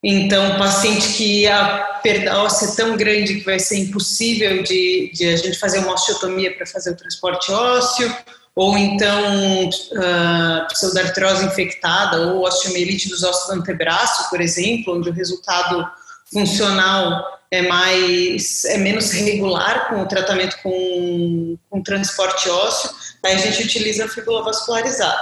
então, 0.04 0.58
paciente 0.58 1.14
que 1.14 1.48
a 1.48 2.00
perda 2.04 2.42
óssea 2.42 2.68
é 2.68 2.76
tão 2.76 2.96
grande 2.96 3.36
que 3.36 3.46
vai 3.46 3.60
ser 3.60 3.78
impossível 3.78 4.62
de, 4.64 5.12
de 5.14 5.28
a 5.28 5.36
gente 5.36 5.58
fazer 5.58 5.80
uma 5.80 5.94
osteotomia 5.94 6.56
para 6.56 6.66
fazer 6.66 6.92
o 6.92 6.96
transporte 6.96 7.52
ósseo, 7.52 8.16
ou 8.58 8.76
então 8.76 9.70
uh, 9.70 10.68
pseudartrose 10.70 11.46
infectada 11.46 12.22
ou 12.22 12.44
osteomielite 12.44 13.08
dos 13.08 13.22
ossos 13.22 13.46
do 13.46 13.62
antebraço, 13.62 14.32
por 14.32 14.42
exemplo, 14.42 14.98
onde 14.98 15.10
o 15.10 15.14
resultado 15.14 15.88
funcional 16.34 17.24
é 17.52 17.62
mais 17.62 18.66
é 18.66 18.80
menos 18.80 19.12
regular 19.12 19.90
com 19.90 20.02
o 20.02 20.08
tratamento 20.08 20.58
com, 20.64 21.56
com 21.70 21.84
transporte 21.84 22.50
ósseo, 22.50 22.90
aí 23.24 23.36
a 23.36 23.38
gente 23.38 23.62
utiliza 23.62 24.06
a 24.06 24.10
fíbula 24.10 24.44
vascularizada. 24.44 25.22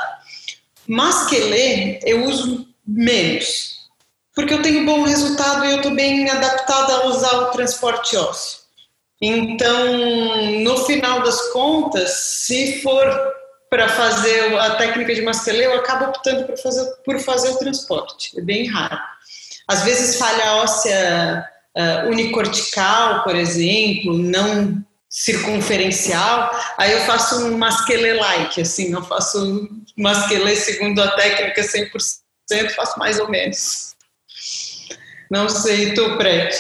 Masquelê 0.88 2.00
eu 2.06 2.24
uso 2.24 2.66
menos, 2.88 3.90
porque 4.34 4.54
eu 4.54 4.62
tenho 4.62 4.86
bom 4.86 5.04
resultado 5.04 5.66
e 5.66 5.72
eu 5.72 5.78
estou 5.78 5.94
bem 5.94 6.30
adaptada 6.30 6.94
a 6.94 7.08
usar 7.08 7.34
o 7.34 7.52
transporte 7.52 8.16
ósseo. 8.16 8.65
Então, 9.22 10.62
no 10.62 10.78
final 10.86 11.24
das 11.24 11.50
contas, 11.52 12.12
se 12.12 12.82
for 12.82 13.34
para 13.70 13.90
fazer 13.90 14.58
a 14.60 14.76
técnica 14.76 15.14
de 15.14 15.22
masquelê, 15.22 15.66
eu 15.66 15.76
acabo 15.76 16.06
optando 16.06 16.46
por 16.46 16.58
fazer, 16.58 16.86
por 17.04 17.20
fazer 17.20 17.50
o 17.50 17.58
transporte. 17.58 18.38
É 18.38 18.42
bem 18.42 18.68
raro. 18.68 18.98
Às 19.68 19.84
vezes, 19.84 20.18
falha 20.18 20.56
óssea 20.56 21.46
uh, 21.76 22.10
unicortical, 22.10 23.24
por 23.24 23.36
exemplo, 23.36 24.18
não 24.18 24.84
circunferencial, 25.10 26.52
aí 26.78 26.92
eu 26.92 27.00
faço 27.02 27.46
um 27.46 27.58
masquelê-like, 27.58 28.60
assim, 28.60 28.92
eu 28.92 29.02
faço 29.02 29.42
um 29.46 29.84
masquelê 29.98 30.58
segundo 30.58 31.02
a 31.02 31.12
técnica 31.12 31.62
100%, 31.62 32.70
faço 32.76 33.00
mais 33.00 33.18
ou 33.18 33.30
menos. 33.30 33.96
Não 35.32 35.48
sei, 35.48 35.94
tu, 35.94 36.18
Prete. 36.18 36.58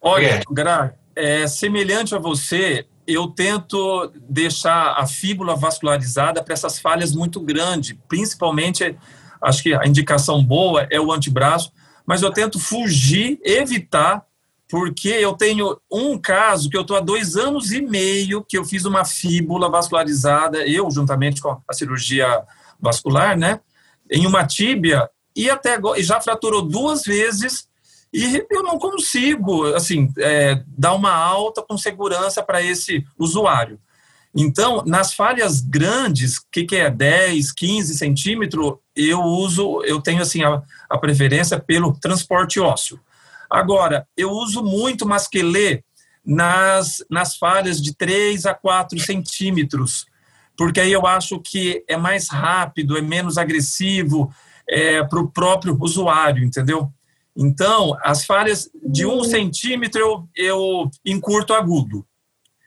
Olha, 0.00 0.42
Gra, 0.50 0.94
é, 1.16 1.46
semelhante 1.46 2.14
a 2.14 2.18
você, 2.18 2.86
eu 3.06 3.28
tento 3.28 4.10
deixar 4.28 4.94
a 4.98 5.06
fíbula 5.06 5.54
vascularizada 5.54 6.42
para 6.42 6.54
essas 6.54 6.78
falhas 6.78 7.14
muito 7.14 7.40
grandes, 7.40 7.96
principalmente, 8.08 8.96
acho 9.40 9.62
que 9.62 9.74
a 9.74 9.86
indicação 9.86 10.42
boa 10.42 10.86
é 10.90 11.00
o 11.00 11.12
antebraço, 11.12 11.72
mas 12.06 12.22
eu 12.22 12.30
tento 12.30 12.58
fugir, 12.58 13.38
evitar, 13.42 14.24
porque 14.68 15.08
eu 15.08 15.34
tenho 15.34 15.78
um 15.90 16.18
caso 16.18 16.68
que 16.70 16.76
eu 16.76 16.82
estou 16.82 16.96
há 16.96 17.00
dois 17.00 17.36
anos 17.36 17.72
e 17.72 17.80
meio 17.80 18.42
que 18.42 18.56
eu 18.56 18.64
fiz 18.64 18.84
uma 18.84 19.04
fíbula 19.04 19.70
vascularizada, 19.70 20.66
eu 20.66 20.90
juntamente 20.90 21.40
com 21.40 21.60
a 21.68 21.72
cirurgia 21.72 22.42
vascular, 22.80 23.36
né, 23.36 23.60
em 24.10 24.26
uma 24.26 24.46
tíbia, 24.46 25.08
e 25.36 25.50
até 25.50 25.74
agora, 25.74 26.02
já 26.02 26.20
fraturou 26.20 26.62
duas 26.62 27.02
vezes, 27.02 27.68
e 28.16 28.46
eu 28.48 28.62
não 28.62 28.78
consigo, 28.78 29.74
assim, 29.74 30.08
é, 30.18 30.62
dar 30.68 30.94
uma 30.94 31.12
alta 31.12 31.60
com 31.60 31.76
segurança 31.76 32.44
para 32.44 32.62
esse 32.62 33.04
usuário. 33.18 33.80
Então, 34.32 34.84
nas 34.86 35.12
falhas 35.12 35.60
grandes, 35.60 36.36
o 36.36 36.42
que, 36.52 36.64
que, 36.64 36.76
é 36.76 36.88
10, 36.88 37.50
15 37.50 37.98
centímetros, 37.98 38.74
eu 38.94 39.20
uso, 39.20 39.82
eu 39.82 40.00
tenho 40.00 40.22
assim 40.22 40.44
a, 40.44 40.62
a, 40.88 40.96
preferência 40.96 41.58
pelo 41.58 41.92
transporte 41.98 42.60
ósseo. 42.60 43.00
Agora, 43.50 44.06
eu 44.16 44.30
uso 44.30 44.62
muito 44.62 45.04
masquelê 45.04 45.82
nas, 46.24 47.04
nas 47.10 47.36
falhas 47.36 47.82
de 47.82 47.96
3 47.96 48.46
a 48.46 48.54
4 48.54 48.96
centímetros, 49.00 50.06
porque 50.56 50.80
aí 50.80 50.92
eu 50.92 51.04
acho 51.04 51.40
que 51.40 51.84
é 51.88 51.96
mais 51.96 52.28
rápido, 52.28 52.96
é 52.96 53.02
menos 53.02 53.38
agressivo 53.38 54.32
é, 54.68 55.02
para 55.02 55.18
o 55.18 55.28
próprio 55.28 55.76
usuário, 55.80 56.44
entendeu? 56.44 56.92
Então, 57.36 57.96
as 58.02 58.24
falhas 58.24 58.70
de 58.86 59.04
um 59.06 59.24
centímetro 59.24 60.00
eu, 60.00 60.28
eu 60.36 60.90
encurto 61.04 61.52
agudo. 61.52 62.06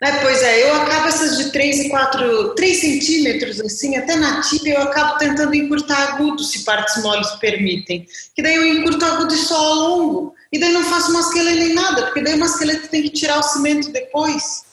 É, 0.01 0.11
pois 0.19 0.43
é, 0.43 0.69
eu 0.69 0.75
acabo 0.75 1.07
essas 1.07 1.37
de 1.37 1.51
3 1.51 1.85
e 1.85 1.89
4, 1.89 2.53
3 2.53 2.79
centímetros, 2.79 3.59
assim, 3.59 3.95
até 3.95 4.15
na 4.15 4.41
tíbia 4.41 4.75
eu 4.75 4.83
acabo 4.83 5.17
tentando 5.17 5.55
encurtar 5.55 6.13
agudo, 6.13 6.43
se 6.43 6.63
partes 6.63 7.01
moles 7.01 7.31
permitem. 7.37 8.05
Que 8.35 8.43
daí 8.43 8.55
eu 8.55 8.65
encurto 8.65 9.03
agudo 9.03 9.33
e 9.33 9.37
só 9.37 9.73
longo. 9.73 10.35
E 10.51 10.59
daí 10.59 10.71
não 10.71 10.83
faço 10.83 11.11
masquelê 11.11 11.55
nem 11.55 11.73
nada, 11.73 12.03
porque 12.03 12.21
daí 12.21 12.35
o 12.35 12.39
masquelê 12.39 12.77
tem 12.77 13.03
que 13.03 13.09
tirar 13.09 13.39
o 13.39 13.43
cimento 13.43 13.91
depois. 13.91 14.65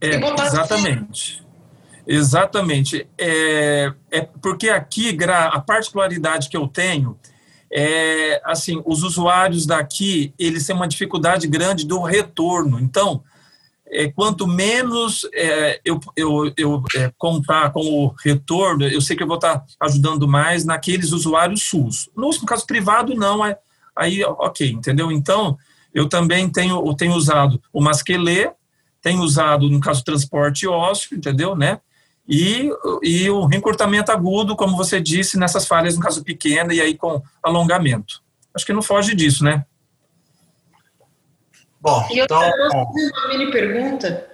É, 0.00 0.16
exatamente. 0.16 1.40
Exatamente. 2.04 3.06
É, 3.16 3.92
é 4.10 4.20
porque 4.42 4.68
aqui, 4.70 5.16
a 5.30 5.60
particularidade 5.60 6.48
que 6.48 6.56
eu 6.56 6.66
tenho 6.66 7.16
é, 7.72 8.40
assim, 8.44 8.82
os 8.84 9.02
usuários 9.02 9.64
daqui, 9.64 10.34
eles 10.38 10.66
têm 10.66 10.76
uma 10.76 10.86
dificuldade 10.86 11.46
grande 11.46 11.86
do 11.86 12.02
retorno. 12.02 12.78
Então, 12.78 13.22
é, 13.86 14.10
quanto 14.10 14.46
menos 14.46 15.26
é, 15.34 15.80
eu, 15.84 15.98
eu, 16.14 16.52
eu 16.56 16.84
é, 16.94 17.10
contar 17.16 17.72
com 17.72 17.80
o 17.80 18.14
retorno, 18.22 18.86
eu 18.86 19.00
sei 19.00 19.16
que 19.16 19.22
eu 19.22 19.26
vou 19.26 19.36
estar 19.36 19.64
ajudando 19.80 20.28
mais 20.28 20.64
naqueles 20.66 21.12
usuários 21.12 21.62
SUS. 21.62 22.10
No, 22.14 22.30
caso 22.44 22.66
privado, 22.66 23.14
não, 23.14 23.44
é, 23.44 23.56
aí 23.96 24.22
ok, 24.22 24.70
entendeu? 24.70 25.10
Então, 25.10 25.56
eu 25.94 26.08
também 26.08 26.50
tenho, 26.50 26.94
tenho 26.94 27.14
usado 27.14 27.60
o 27.72 27.80
masquelê, 27.80 28.50
tenho 29.00 29.20
usado, 29.22 29.68
no 29.68 29.80
caso, 29.80 30.04
transporte 30.04 30.66
ósseo, 30.66 31.16
entendeu, 31.16 31.56
né? 31.56 31.80
E, 32.28 32.70
e 33.02 33.28
o 33.30 33.48
encurtamento 33.52 34.12
agudo, 34.12 34.54
como 34.54 34.76
você 34.76 35.00
disse, 35.00 35.38
nessas 35.38 35.66
falhas, 35.66 35.96
no 35.96 36.02
caso 36.02 36.22
pequena, 36.22 36.72
e 36.72 36.80
aí 36.80 36.96
com 36.96 37.22
alongamento. 37.42 38.22
Acho 38.54 38.64
que 38.64 38.72
não 38.72 38.82
foge 38.82 39.14
disso, 39.14 39.44
né? 39.44 39.64
Bom, 41.80 42.06
e 42.12 42.20
então. 42.20 42.40
Eu 42.42 42.70
fazer 42.70 43.10
uma 43.12 43.28
mini 43.28 43.50
pergunta. 43.50 44.28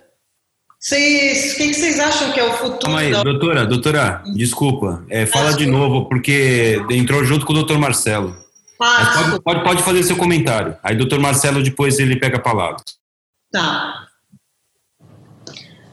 Vocês, 0.78 1.54
o 1.54 1.56
que, 1.56 1.74
vocês 1.74 1.98
acham 1.98 2.30
que 2.32 2.38
é 2.38 2.44
o 2.44 2.52
futuro? 2.52 2.78
Calma 2.78 3.00
aí, 3.00 3.10
da... 3.10 3.22
doutora, 3.24 3.66
doutora, 3.66 4.22
desculpa. 4.34 5.04
É, 5.08 5.26
fala 5.26 5.52
de 5.52 5.66
novo, 5.66 6.08
porque 6.08 6.80
entrou 6.90 7.24
junto 7.24 7.44
com 7.44 7.52
o 7.52 7.56
doutor 7.56 7.78
Marcelo. 7.78 8.36
Ah, 8.80 9.12
pode, 9.14 9.42
pode, 9.42 9.64
pode, 9.64 9.82
fazer 9.82 10.04
seu 10.04 10.16
comentário. 10.16 10.76
Aí, 10.84 10.94
doutor 10.94 11.18
Marcelo, 11.18 11.62
depois 11.64 11.98
ele 11.98 12.16
pega 12.16 12.36
a 12.36 12.40
palavra. 12.40 12.76
Tá. 13.50 14.06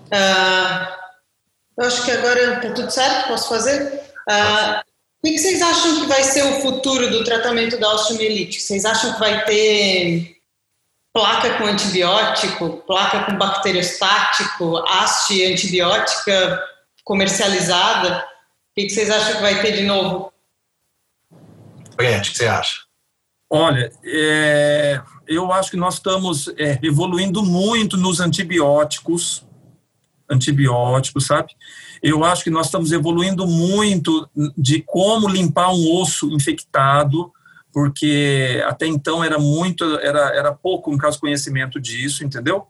Uh, 0.05 1.04
eu 1.77 1.85
acho 1.85 2.03
que 2.05 2.11
agora 2.11 2.55
está 2.55 2.73
tudo 2.73 2.91
certo, 2.91 3.27
posso 3.27 3.49
fazer? 3.49 4.01
Uh, 4.29 4.79
o 5.23 5.27
que 5.27 5.37
vocês 5.37 5.61
acham 5.61 6.01
que 6.01 6.07
vai 6.07 6.23
ser 6.23 6.43
o 6.43 6.61
futuro 6.61 7.09
do 7.09 7.23
tratamento 7.23 7.79
da 7.79 7.93
osteomielite? 7.93 8.61
Vocês 8.61 8.85
acham 8.85 9.13
que 9.13 9.19
vai 9.19 9.43
ter 9.45 10.37
placa 11.11 11.57
com 11.57 11.63
antibiótico, 11.63 12.83
placa 12.85 13.23
com 13.23 13.37
bacteriostático, 13.37 14.77
haste 14.87 15.45
antibiótica 15.45 16.61
comercializada. 17.03 18.19
O 18.19 18.75
que 18.75 18.89
vocês 18.89 19.09
acham 19.09 19.35
que 19.35 19.41
vai 19.41 19.61
ter 19.61 19.71
de 19.77 19.83
novo? 19.83 20.31
Brent, 21.95 22.27
o 22.27 22.31
que 22.31 22.37
você 22.37 22.47
acha? 22.47 22.81
Olha, 23.49 23.91
é, 24.03 25.01
eu 25.27 25.51
acho 25.53 25.71
que 25.71 25.77
nós 25.77 25.95
estamos 25.95 26.49
é, 26.57 26.77
evoluindo 26.83 27.41
muito 27.43 27.95
nos 27.95 28.19
antibióticos, 28.19 29.45
antibióticos, 30.29 31.25
sabe? 31.25 31.53
Eu 32.01 32.23
acho 32.23 32.43
que 32.43 32.49
nós 32.49 32.67
estamos 32.67 32.91
evoluindo 32.91 33.47
muito 33.47 34.29
de 34.57 34.81
como 34.81 35.27
limpar 35.27 35.71
um 35.73 35.95
osso 35.95 36.29
infectado, 36.31 37.31
porque 37.71 38.63
até 38.67 38.87
então 38.87 39.23
era 39.23 39.37
muito, 39.37 39.83
era, 39.99 40.35
era 40.35 40.53
pouco, 40.53 40.91
no 40.91 40.97
caso, 40.97 41.19
conhecimento 41.19 41.79
disso, 41.79 42.23
entendeu? 42.23 42.67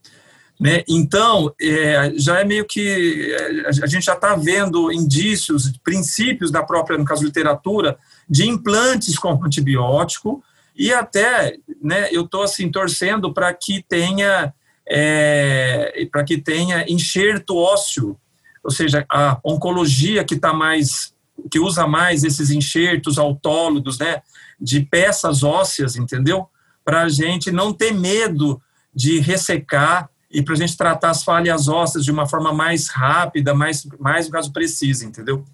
Né? 0.60 0.84
Então, 0.88 1.54
é, 1.62 2.14
já 2.16 2.40
é 2.40 2.46
meio 2.46 2.66
que, 2.66 3.36
é, 3.38 3.68
a 3.68 3.88
gente 3.88 4.06
já 4.06 4.14
está 4.14 4.36
vendo 4.36 4.92
indícios, 4.92 5.72
princípios 5.84 6.50
da 6.50 6.64
própria, 6.64 6.98
no 6.98 7.06
caso, 7.06 7.26
literatura, 7.26 7.98
de 8.28 8.48
implantes 8.48 9.20
com 9.20 9.44
antibiótico, 9.44 10.44
e 10.76 10.94
até, 10.94 11.58
né, 11.82 12.10
eu 12.12 12.24
estou 12.24 12.44
assim, 12.44 12.70
torcendo 12.70 13.34
para 13.34 13.54
que 13.54 13.84
tenha, 13.88 14.54
é, 14.88 16.08
para 16.12 16.24
que 16.24 16.38
tenha 16.38 16.86
enxerto 16.88 17.58
ósseo, 17.58 18.18
ou 18.64 18.72
seja, 18.72 19.06
a 19.10 19.40
oncologia 19.44 20.24
que 20.24 20.36
está 20.36 20.54
mais, 20.54 21.14
que 21.52 21.60
usa 21.60 21.88
mais 21.88 22.24
esses 22.24 22.50
enxertos 22.50 23.18
autólogos, 23.18 24.00
né, 24.00 24.22
de 24.60 24.82
peças 24.82 25.44
ósseas, 25.44 25.96
entendeu? 25.96 26.48
Para 26.84 27.04
a 27.04 27.10
gente 27.10 27.52
não 27.52 27.74
ter 27.74 27.94
medo 27.94 28.62
de 28.94 29.20
ressecar 29.20 30.10
e 30.32 30.42
para 30.42 30.54
a 30.54 30.58
gente 30.58 30.78
tratar 30.78 31.12
as 31.12 31.24
falhas 31.24 31.68
ósseas 31.68 32.04
de 32.04 32.12
uma 32.12 32.28
forma 32.28 32.54
mais 32.54 32.90
rápida, 32.90 33.54
mais, 33.54 33.86
mais 34.00 34.26
no 34.28 34.32
caso, 34.32 34.52
precisa, 34.52 35.06
entendeu? 35.06 35.46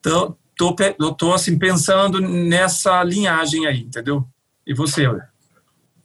Então, 0.00 0.36
tô, 0.56 0.74
tô 1.14 1.32
assim 1.32 1.58
pensando 1.58 2.20
nessa 2.20 3.02
linhagem 3.02 3.66
aí, 3.66 3.80
entendeu? 3.80 4.26
E 4.66 4.74
você, 4.74 5.06
olha? 5.06 5.28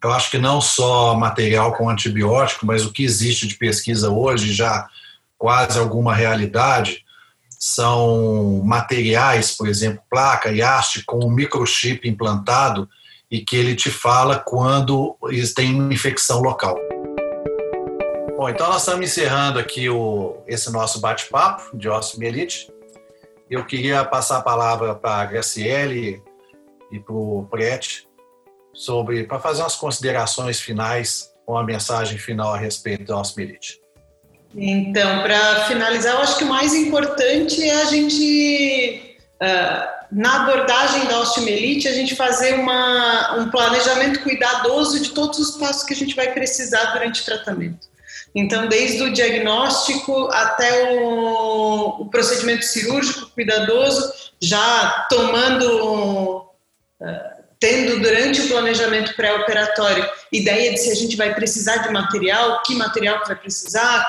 Eu 0.03 0.11
acho 0.11 0.31
que 0.31 0.39
não 0.39 0.59
só 0.59 1.13
material 1.13 1.73
com 1.73 1.87
antibiótico, 1.87 2.65
mas 2.65 2.83
o 2.83 2.91
que 2.91 3.03
existe 3.03 3.45
de 3.45 3.55
pesquisa 3.55 4.09
hoje 4.09 4.51
já 4.51 4.87
quase 5.37 5.77
alguma 5.77 6.15
realidade 6.15 7.05
são 7.59 8.63
materiais, 8.65 9.55
por 9.55 9.67
exemplo, 9.67 10.01
placa 10.09 10.51
e 10.51 10.63
haste 10.63 11.03
com 11.05 11.23
um 11.23 11.29
microchip 11.29 12.09
implantado 12.09 12.89
e 13.29 13.41
que 13.41 13.55
ele 13.55 13.75
te 13.75 13.91
fala 13.91 14.39
quando 14.39 15.15
tem 15.55 15.75
uma 15.75 15.93
infecção 15.93 16.41
local. 16.41 16.75
Bom, 18.35 18.49
então 18.49 18.69
nós 18.69 18.81
estamos 18.81 19.05
encerrando 19.05 19.59
aqui 19.59 19.87
o, 19.87 20.41
esse 20.47 20.71
nosso 20.71 20.99
bate-papo 20.99 21.77
de 21.77 21.87
osteomielite. 21.87 22.71
Eu 23.47 23.63
queria 23.63 24.03
passar 24.03 24.37
a 24.37 24.41
palavra 24.41 24.95
para 24.95 25.21
a 25.21 25.25
Graciele 25.25 26.23
e 26.91 26.99
para 26.99 27.13
o 27.13 27.47
Prete 27.51 28.09
sobre 28.81 29.23
para 29.25 29.39
fazer 29.39 29.61
umas 29.61 29.75
considerações 29.75 30.59
finais, 30.59 31.31
uma 31.47 31.63
mensagem 31.63 32.17
final 32.17 32.53
a 32.53 32.57
respeito 32.57 33.05
da 33.05 33.19
osteomielite. 33.19 33.79
Então, 34.55 35.21
para 35.21 35.65
finalizar, 35.65 36.15
eu 36.15 36.21
acho 36.21 36.37
que 36.37 36.43
o 36.43 36.49
mais 36.49 36.73
importante 36.73 37.63
é 37.63 37.81
a 37.81 37.85
gente, 37.85 39.17
uh, 39.41 40.05
na 40.11 40.43
abordagem 40.43 41.05
da 41.05 41.19
osteomielite, 41.19 41.87
a 41.87 41.93
gente 41.93 42.15
fazer 42.15 42.55
uma, 42.55 43.37
um 43.37 43.49
planejamento 43.49 44.19
cuidadoso 44.21 44.99
de 44.99 45.11
todos 45.11 45.39
os 45.39 45.57
passos 45.57 45.83
que 45.83 45.93
a 45.93 45.97
gente 45.97 46.15
vai 46.15 46.33
precisar 46.33 46.91
durante 46.91 47.21
o 47.21 47.25
tratamento. 47.25 47.87
Então, 48.33 48.67
desde 48.67 49.03
o 49.03 49.13
diagnóstico 49.13 50.27
até 50.31 50.93
o, 50.95 52.01
o 52.01 52.05
procedimento 52.09 52.65
cirúrgico 52.65 53.29
cuidadoso, 53.31 54.11
já 54.41 55.05
tomando, 55.09 56.45
uh, 56.99 57.30
tendo 57.61 58.01
durante 58.01 58.41
o 58.41 58.47
planejamento 58.47 59.15
pré-operatório 59.15 60.09
ideia 60.31 60.71
de 60.73 60.79
se 60.79 60.91
a 60.91 60.95
gente 60.95 61.15
vai 61.15 61.33
precisar 61.33 61.77
de 61.77 61.93
material, 61.93 62.63
que 62.63 62.73
material 62.73 63.21
que 63.21 63.27
vai 63.27 63.37
precisar, 63.37 64.03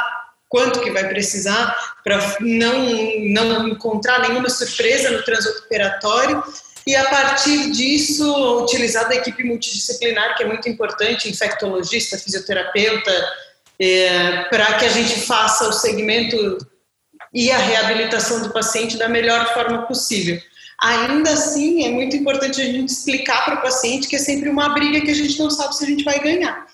quanto 0.48 0.80
que 0.80 0.90
vai 0.90 1.06
precisar 1.06 1.76
para 2.02 2.18
não, 2.40 2.88
não 3.20 3.68
encontrar 3.68 4.22
nenhuma 4.22 4.48
surpresa 4.48 5.10
no 5.10 5.22
transoperatório 5.22 6.42
e 6.86 6.96
a 6.96 7.04
partir 7.10 7.70
disso 7.72 8.62
utilizar 8.62 9.06
da 9.06 9.16
equipe 9.16 9.44
multidisciplinar 9.44 10.34
que 10.34 10.44
é 10.44 10.46
muito 10.46 10.68
importante, 10.68 11.28
infectologista, 11.28 12.18
fisioterapeuta, 12.18 13.12
é, 13.78 14.44
para 14.44 14.78
que 14.78 14.86
a 14.86 14.88
gente 14.88 15.20
faça 15.26 15.68
o 15.68 15.72
segmento 15.72 16.56
e 17.34 17.50
a 17.50 17.58
reabilitação 17.58 18.42
do 18.42 18.50
paciente 18.50 18.96
da 18.96 19.08
melhor 19.08 19.52
forma 19.52 19.86
possível. 19.86 20.40
Ainda 20.80 21.30
assim, 21.30 21.84
é 21.84 21.90
muito 21.90 22.16
importante 22.16 22.60
a 22.60 22.64
gente 22.64 22.90
explicar 22.90 23.44
para 23.44 23.54
o 23.56 23.62
paciente 23.62 24.08
que 24.08 24.16
é 24.16 24.18
sempre 24.18 24.48
uma 24.48 24.70
briga 24.70 25.00
que 25.00 25.10
a 25.10 25.14
gente 25.14 25.38
não 25.38 25.50
sabe 25.50 25.76
se 25.76 25.84
a 25.84 25.86
gente 25.86 26.04
vai 26.04 26.18
ganhar 26.18 26.66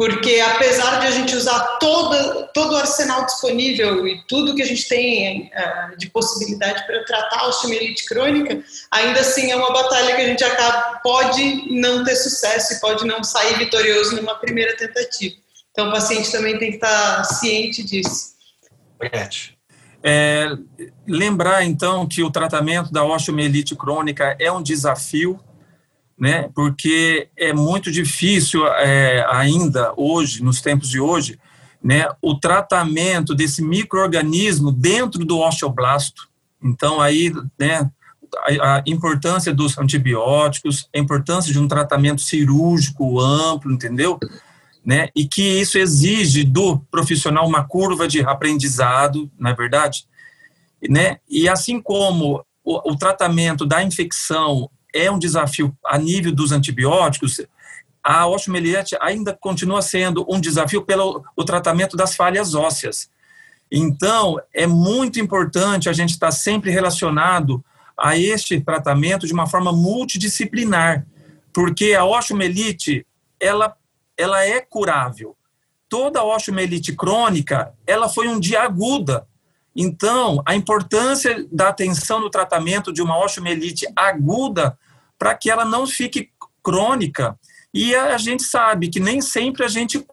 porque 0.00 0.40
apesar 0.40 0.98
de 1.00 1.08
a 1.08 1.10
gente 1.10 1.36
usar 1.36 1.76
todo, 1.76 2.48
todo 2.54 2.72
o 2.72 2.76
arsenal 2.78 3.26
disponível 3.26 4.08
e 4.08 4.24
tudo 4.26 4.54
que 4.54 4.62
a 4.62 4.66
gente 4.66 4.88
tem 4.88 5.52
uh, 5.54 5.94
de 5.98 6.08
possibilidade 6.08 6.86
para 6.86 7.04
tratar 7.04 7.40
a 7.40 7.48
osteomielite 7.48 8.06
crônica, 8.06 8.64
ainda 8.90 9.20
assim 9.20 9.50
é 9.50 9.56
uma 9.56 9.70
batalha 9.70 10.16
que 10.16 10.22
a 10.22 10.26
gente 10.26 10.42
acaba, 10.42 11.00
pode 11.02 11.70
não 11.70 12.02
ter 12.02 12.16
sucesso 12.16 12.72
e 12.72 12.80
pode 12.80 13.06
não 13.06 13.22
sair 13.22 13.58
vitorioso 13.58 14.16
numa 14.16 14.36
primeira 14.36 14.74
tentativa. 14.74 15.36
Então 15.70 15.90
o 15.90 15.92
paciente 15.92 16.32
também 16.32 16.58
tem 16.58 16.70
que 16.70 16.76
estar 16.76 17.22
ciente 17.24 17.82
disso. 17.84 18.30
É, 20.02 20.56
lembrar 21.06 21.64
então 21.64 22.06
que 22.06 22.22
o 22.22 22.30
tratamento 22.30 22.90
da 22.90 23.04
osteomielite 23.04 23.76
crônica 23.76 24.34
é 24.38 24.50
um 24.50 24.62
desafio 24.62 25.38
né? 26.20 26.50
Porque 26.54 27.28
é 27.34 27.54
muito 27.54 27.90
difícil 27.90 28.66
é, 28.66 29.24
ainda 29.30 29.94
hoje, 29.96 30.42
nos 30.42 30.60
tempos 30.60 30.90
de 30.90 31.00
hoje, 31.00 31.38
né? 31.82 32.06
O 32.20 32.34
tratamento 32.34 33.34
desse 33.34 33.62
microorganismo 33.62 34.70
dentro 34.70 35.24
do 35.24 35.38
osteoblasto. 35.38 36.28
Então 36.62 37.00
aí, 37.00 37.32
né? 37.58 37.90
A, 38.60 38.76
a 38.76 38.82
importância 38.86 39.52
dos 39.52 39.78
antibióticos, 39.78 40.88
a 40.94 40.98
importância 40.98 41.50
de 41.50 41.58
um 41.58 41.66
tratamento 41.66 42.20
cirúrgico 42.20 43.18
amplo, 43.18 43.72
entendeu? 43.72 44.20
Né? 44.84 45.08
E 45.14 45.26
que 45.26 45.42
isso 45.42 45.78
exige 45.78 46.42
do 46.42 46.78
profissional 46.90 47.46
uma 47.46 47.64
curva 47.64 48.08
de 48.08 48.22
aprendizado, 48.22 49.30
na 49.38 49.50
é 49.50 49.54
verdade, 49.54 50.06
né? 50.88 51.18
E 51.28 51.48
assim 51.48 51.80
como 51.82 52.44
o, 52.64 52.92
o 52.92 52.96
tratamento 52.96 53.66
da 53.66 53.82
infecção 53.82 54.70
é 54.94 55.10
um 55.10 55.18
desafio 55.18 55.76
a 55.86 55.98
nível 55.98 56.32
dos 56.32 56.52
antibióticos, 56.52 57.40
a 58.02 58.26
osteomielite 58.26 58.96
ainda 59.00 59.36
continua 59.38 59.82
sendo 59.82 60.24
um 60.28 60.40
desafio 60.40 60.82
pelo 60.82 61.22
o 61.36 61.44
tratamento 61.44 61.96
das 61.96 62.16
falhas 62.16 62.54
ósseas. 62.54 63.10
Então, 63.70 64.40
é 64.52 64.66
muito 64.66 65.20
importante 65.20 65.88
a 65.88 65.92
gente 65.92 66.10
estar 66.10 66.32
sempre 66.32 66.70
relacionado 66.70 67.62
a 67.96 68.16
este 68.16 68.60
tratamento 68.60 69.26
de 69.26 69.32
uma 69.32 69.46
forma 69.46 69.70
multidisciplinar, 69.70 71.06
porque 71.52 71.92
a 71.92 72.04
osteomielite, 72.04 73.06
ela, 73.38 73.76
ela 74.20 74.44
é 74.44 74.60
curável. 74.60 75.36
Toda 75.88 76.22
osteomielite 76.22 76.94
crônica, 76.94 77.72
ela 77.86 78.08
foi 78.08 78.28
um 78.28 78.38
dia 78.38 78.62
aguda. 78.62 79.26
Então, 79.74 80.42
a 80.46 80.54
importância 80.54 81.46
da 81.50 81.68
atenção 81.68 82.20
no 82.20 82.30
tratamento 82.30 82.92
de 82.92 83.02
uma 83.02 83.18
osteomielite 83.18 83.86
aguda 83.96 84.78
para 85.18 85.34
que 85.34 85.50
ela 85.50 85.64
não 85.64 85.86
fique 85.86 86.30
crônica. 86.62 87.38
E 87.72 87.94
a 87.94 88.18
gente 88.18 88.42
sabe 88.42 88.88
que 88.88 89.00
nem 89.00 89.20
sempre 89.20 89.64
a 89.64 89.68
gente 89.68 90.04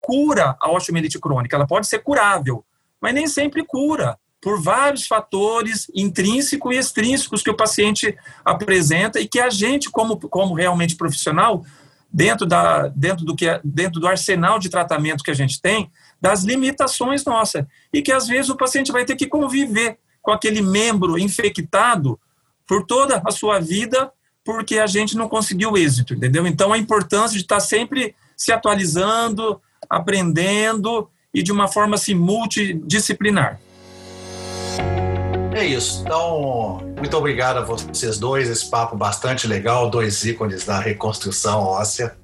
cura 0.00 0.56
a 0.60 0.70
osteomielite 0.70 1.18
crônica, 1.18 1.56
ela 1.56 1.66
pode 1.66 1.86
ser 1.86 2.00
curável, 2.00 2.64
mas 3.00 3.14
nem 3.14 3.26
sempre 3.26 3.64
cura, 3.64 4.18
por 4.44 4.60
vários 4.60 5.06
fatores 5.06 5.90
intrínsecos 5.94 6.74
e 6.74 6.78
extrínsecos 6.78 7.42
que 7.42 7.48
o 7.48 7.56
paciente 7.56 8.14
apresenta 8.44 9.18
e 9.18 9.26
que 9.26 9.40
a 9.40 9.48
gente, 9.48 9.90
como, 9.90 10.18
como 10.28 10.54
realmente 10.54 10.96
profissional, 10.96 11.64
dentro, 12.14 12.46
da, 12.46 12.86
dentro, 12.94 13.24
do 13.24 13.34
que, 13.34 13.48
é, 13.48 13.60
dentro 13.64 13.98
do 13.98 14.06
arsenal 14.06 14.60
de 14.60 14.68
tratamento 14.68 15.24
que 15.24 15.32
a 15.32 15.34
gente 15.34 15.60
tem, 15.60 15.90
das 16.20 16.44
limitações 16.44 17.24
nossas, 17.24 17.66
e 17.92 18.00
que 18.00 18.12
às 18.12 18.28
vezes 18.28 18.48
o 18.48 18.56
paciente 18.56 18.92
vai 18.92 19.04
ter 19.04 19.16
que 19.16 19.26
conviver 19.26 19.98
com 20.22 20.30
aquele 20.30 20.62
membro 20.62 21.18
infectado 21.18 22.18
por 22.68 22.86
toda 22.86 23.20
a 23.26 23.32
sua 23.32 23.58
vida 23.58 24.12
porque 24.44 24.78
a 24.78 24.86
gente 24.86 25.16
não 25.16 25.28
conseguiu 25.28 25.76
êxito, 25.76 26.14
entendeu? 26.14 26.46
Então, 26.46 26.72
a 26.72 26.78
importância 26.78 27.36
de 27.36 27.42
estar 27.42 27.60
sempre 27.60 28.14
se 28.36 28.52
atualizando, 28.52 29.60
aprendendo 29.90 31.08
e 31.32 31.42
de 31.42 31.50
uma 31.50 31.66
forma 31.66 31.96
assim, 31.96 32.14
multidisciplinar. 32.14 33.58
É 35.54 35.64
isso. 35.64 36.02
Então, 36.04 36.80
muito 36.98 37.16
obrigado 37.16 37.58
a 37.58 37.60
vocês 37.60 38.18
dois. 38.18 38.50
Esse 38.50 38.68
papo 38.68 38.96
bastante 38.96 39.46
legal, 39.46 39.88
dois 39.88 40.24
ícones 40.24 40.64
da 40.64 40.80
reconstrução 40.80 41.60
óssea. 41.60 42.16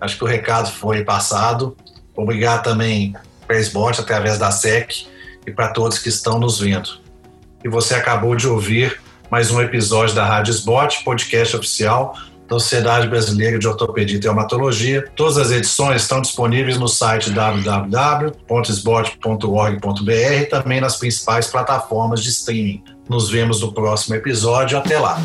Acho 0.00 0.16
que 0.16 0.24
o 0.24 0.26
recado 0.26 0.70
foi 0.70 1.02
passado. 1.02 1.76
Obrigado 2.16 2.62
também 2.62 3.14
para 3.46 3.56
a 3.56 3.58
SBOT, 3.58 4.00
através 4.00 4.38
da 4.38 4.52
SEC, 4.52 5.08
e 5.44 5.50
para 5.50 5.68
todos 5.68 5.98
que 5.98 6.08
estão 6.08 6.38
nos 6.38 6.60
vendo. 6.60 7.00
E 7.64 7.68
você 7.68 7.94
acabou 7.94 8.36
de 8.36 8.46
ouvir 8.46 9.00
mais 9.28 9.50
um 9.50 9.60
episódio 9.60 10.14
da 10.14 10.24
Rádio 10.24 10.52
Sbot, 10.52 11.02
podcast 11.02 11.56
oficial 11.56 12.16
da 12.48 12.58
Sociedade 12.58 13.08
Brasileira 13.08 13.58
de 13.58 13.66
Ortopedia 13.66 14.16
e 14.16 14.20
Traumatologia. 14.20 15.04
Todas 15.16 15.38
as 15.38 15.50
edições 15.50 16.02
estão 16.02 16.20
disponíveis 16.20 16.78
no 16.78 16.88
site 16.88 17.30
www.sbot.org.br 17.30 20.10
e 20.10 20.46
também 20.46 20.80
nas 20.80 20.96
principais 20.96 21.46
plataformas 21.46 22.22
de 22.22 22.30
streaming. 22.30 22.82
Nos 23.08 23.30
vemos 23.30 23.60
no 23.60 23.72
próximo 23.72 24.14
episódio. 24.14 24.78
Até 24.78 24.98
lá! 24.98 25.18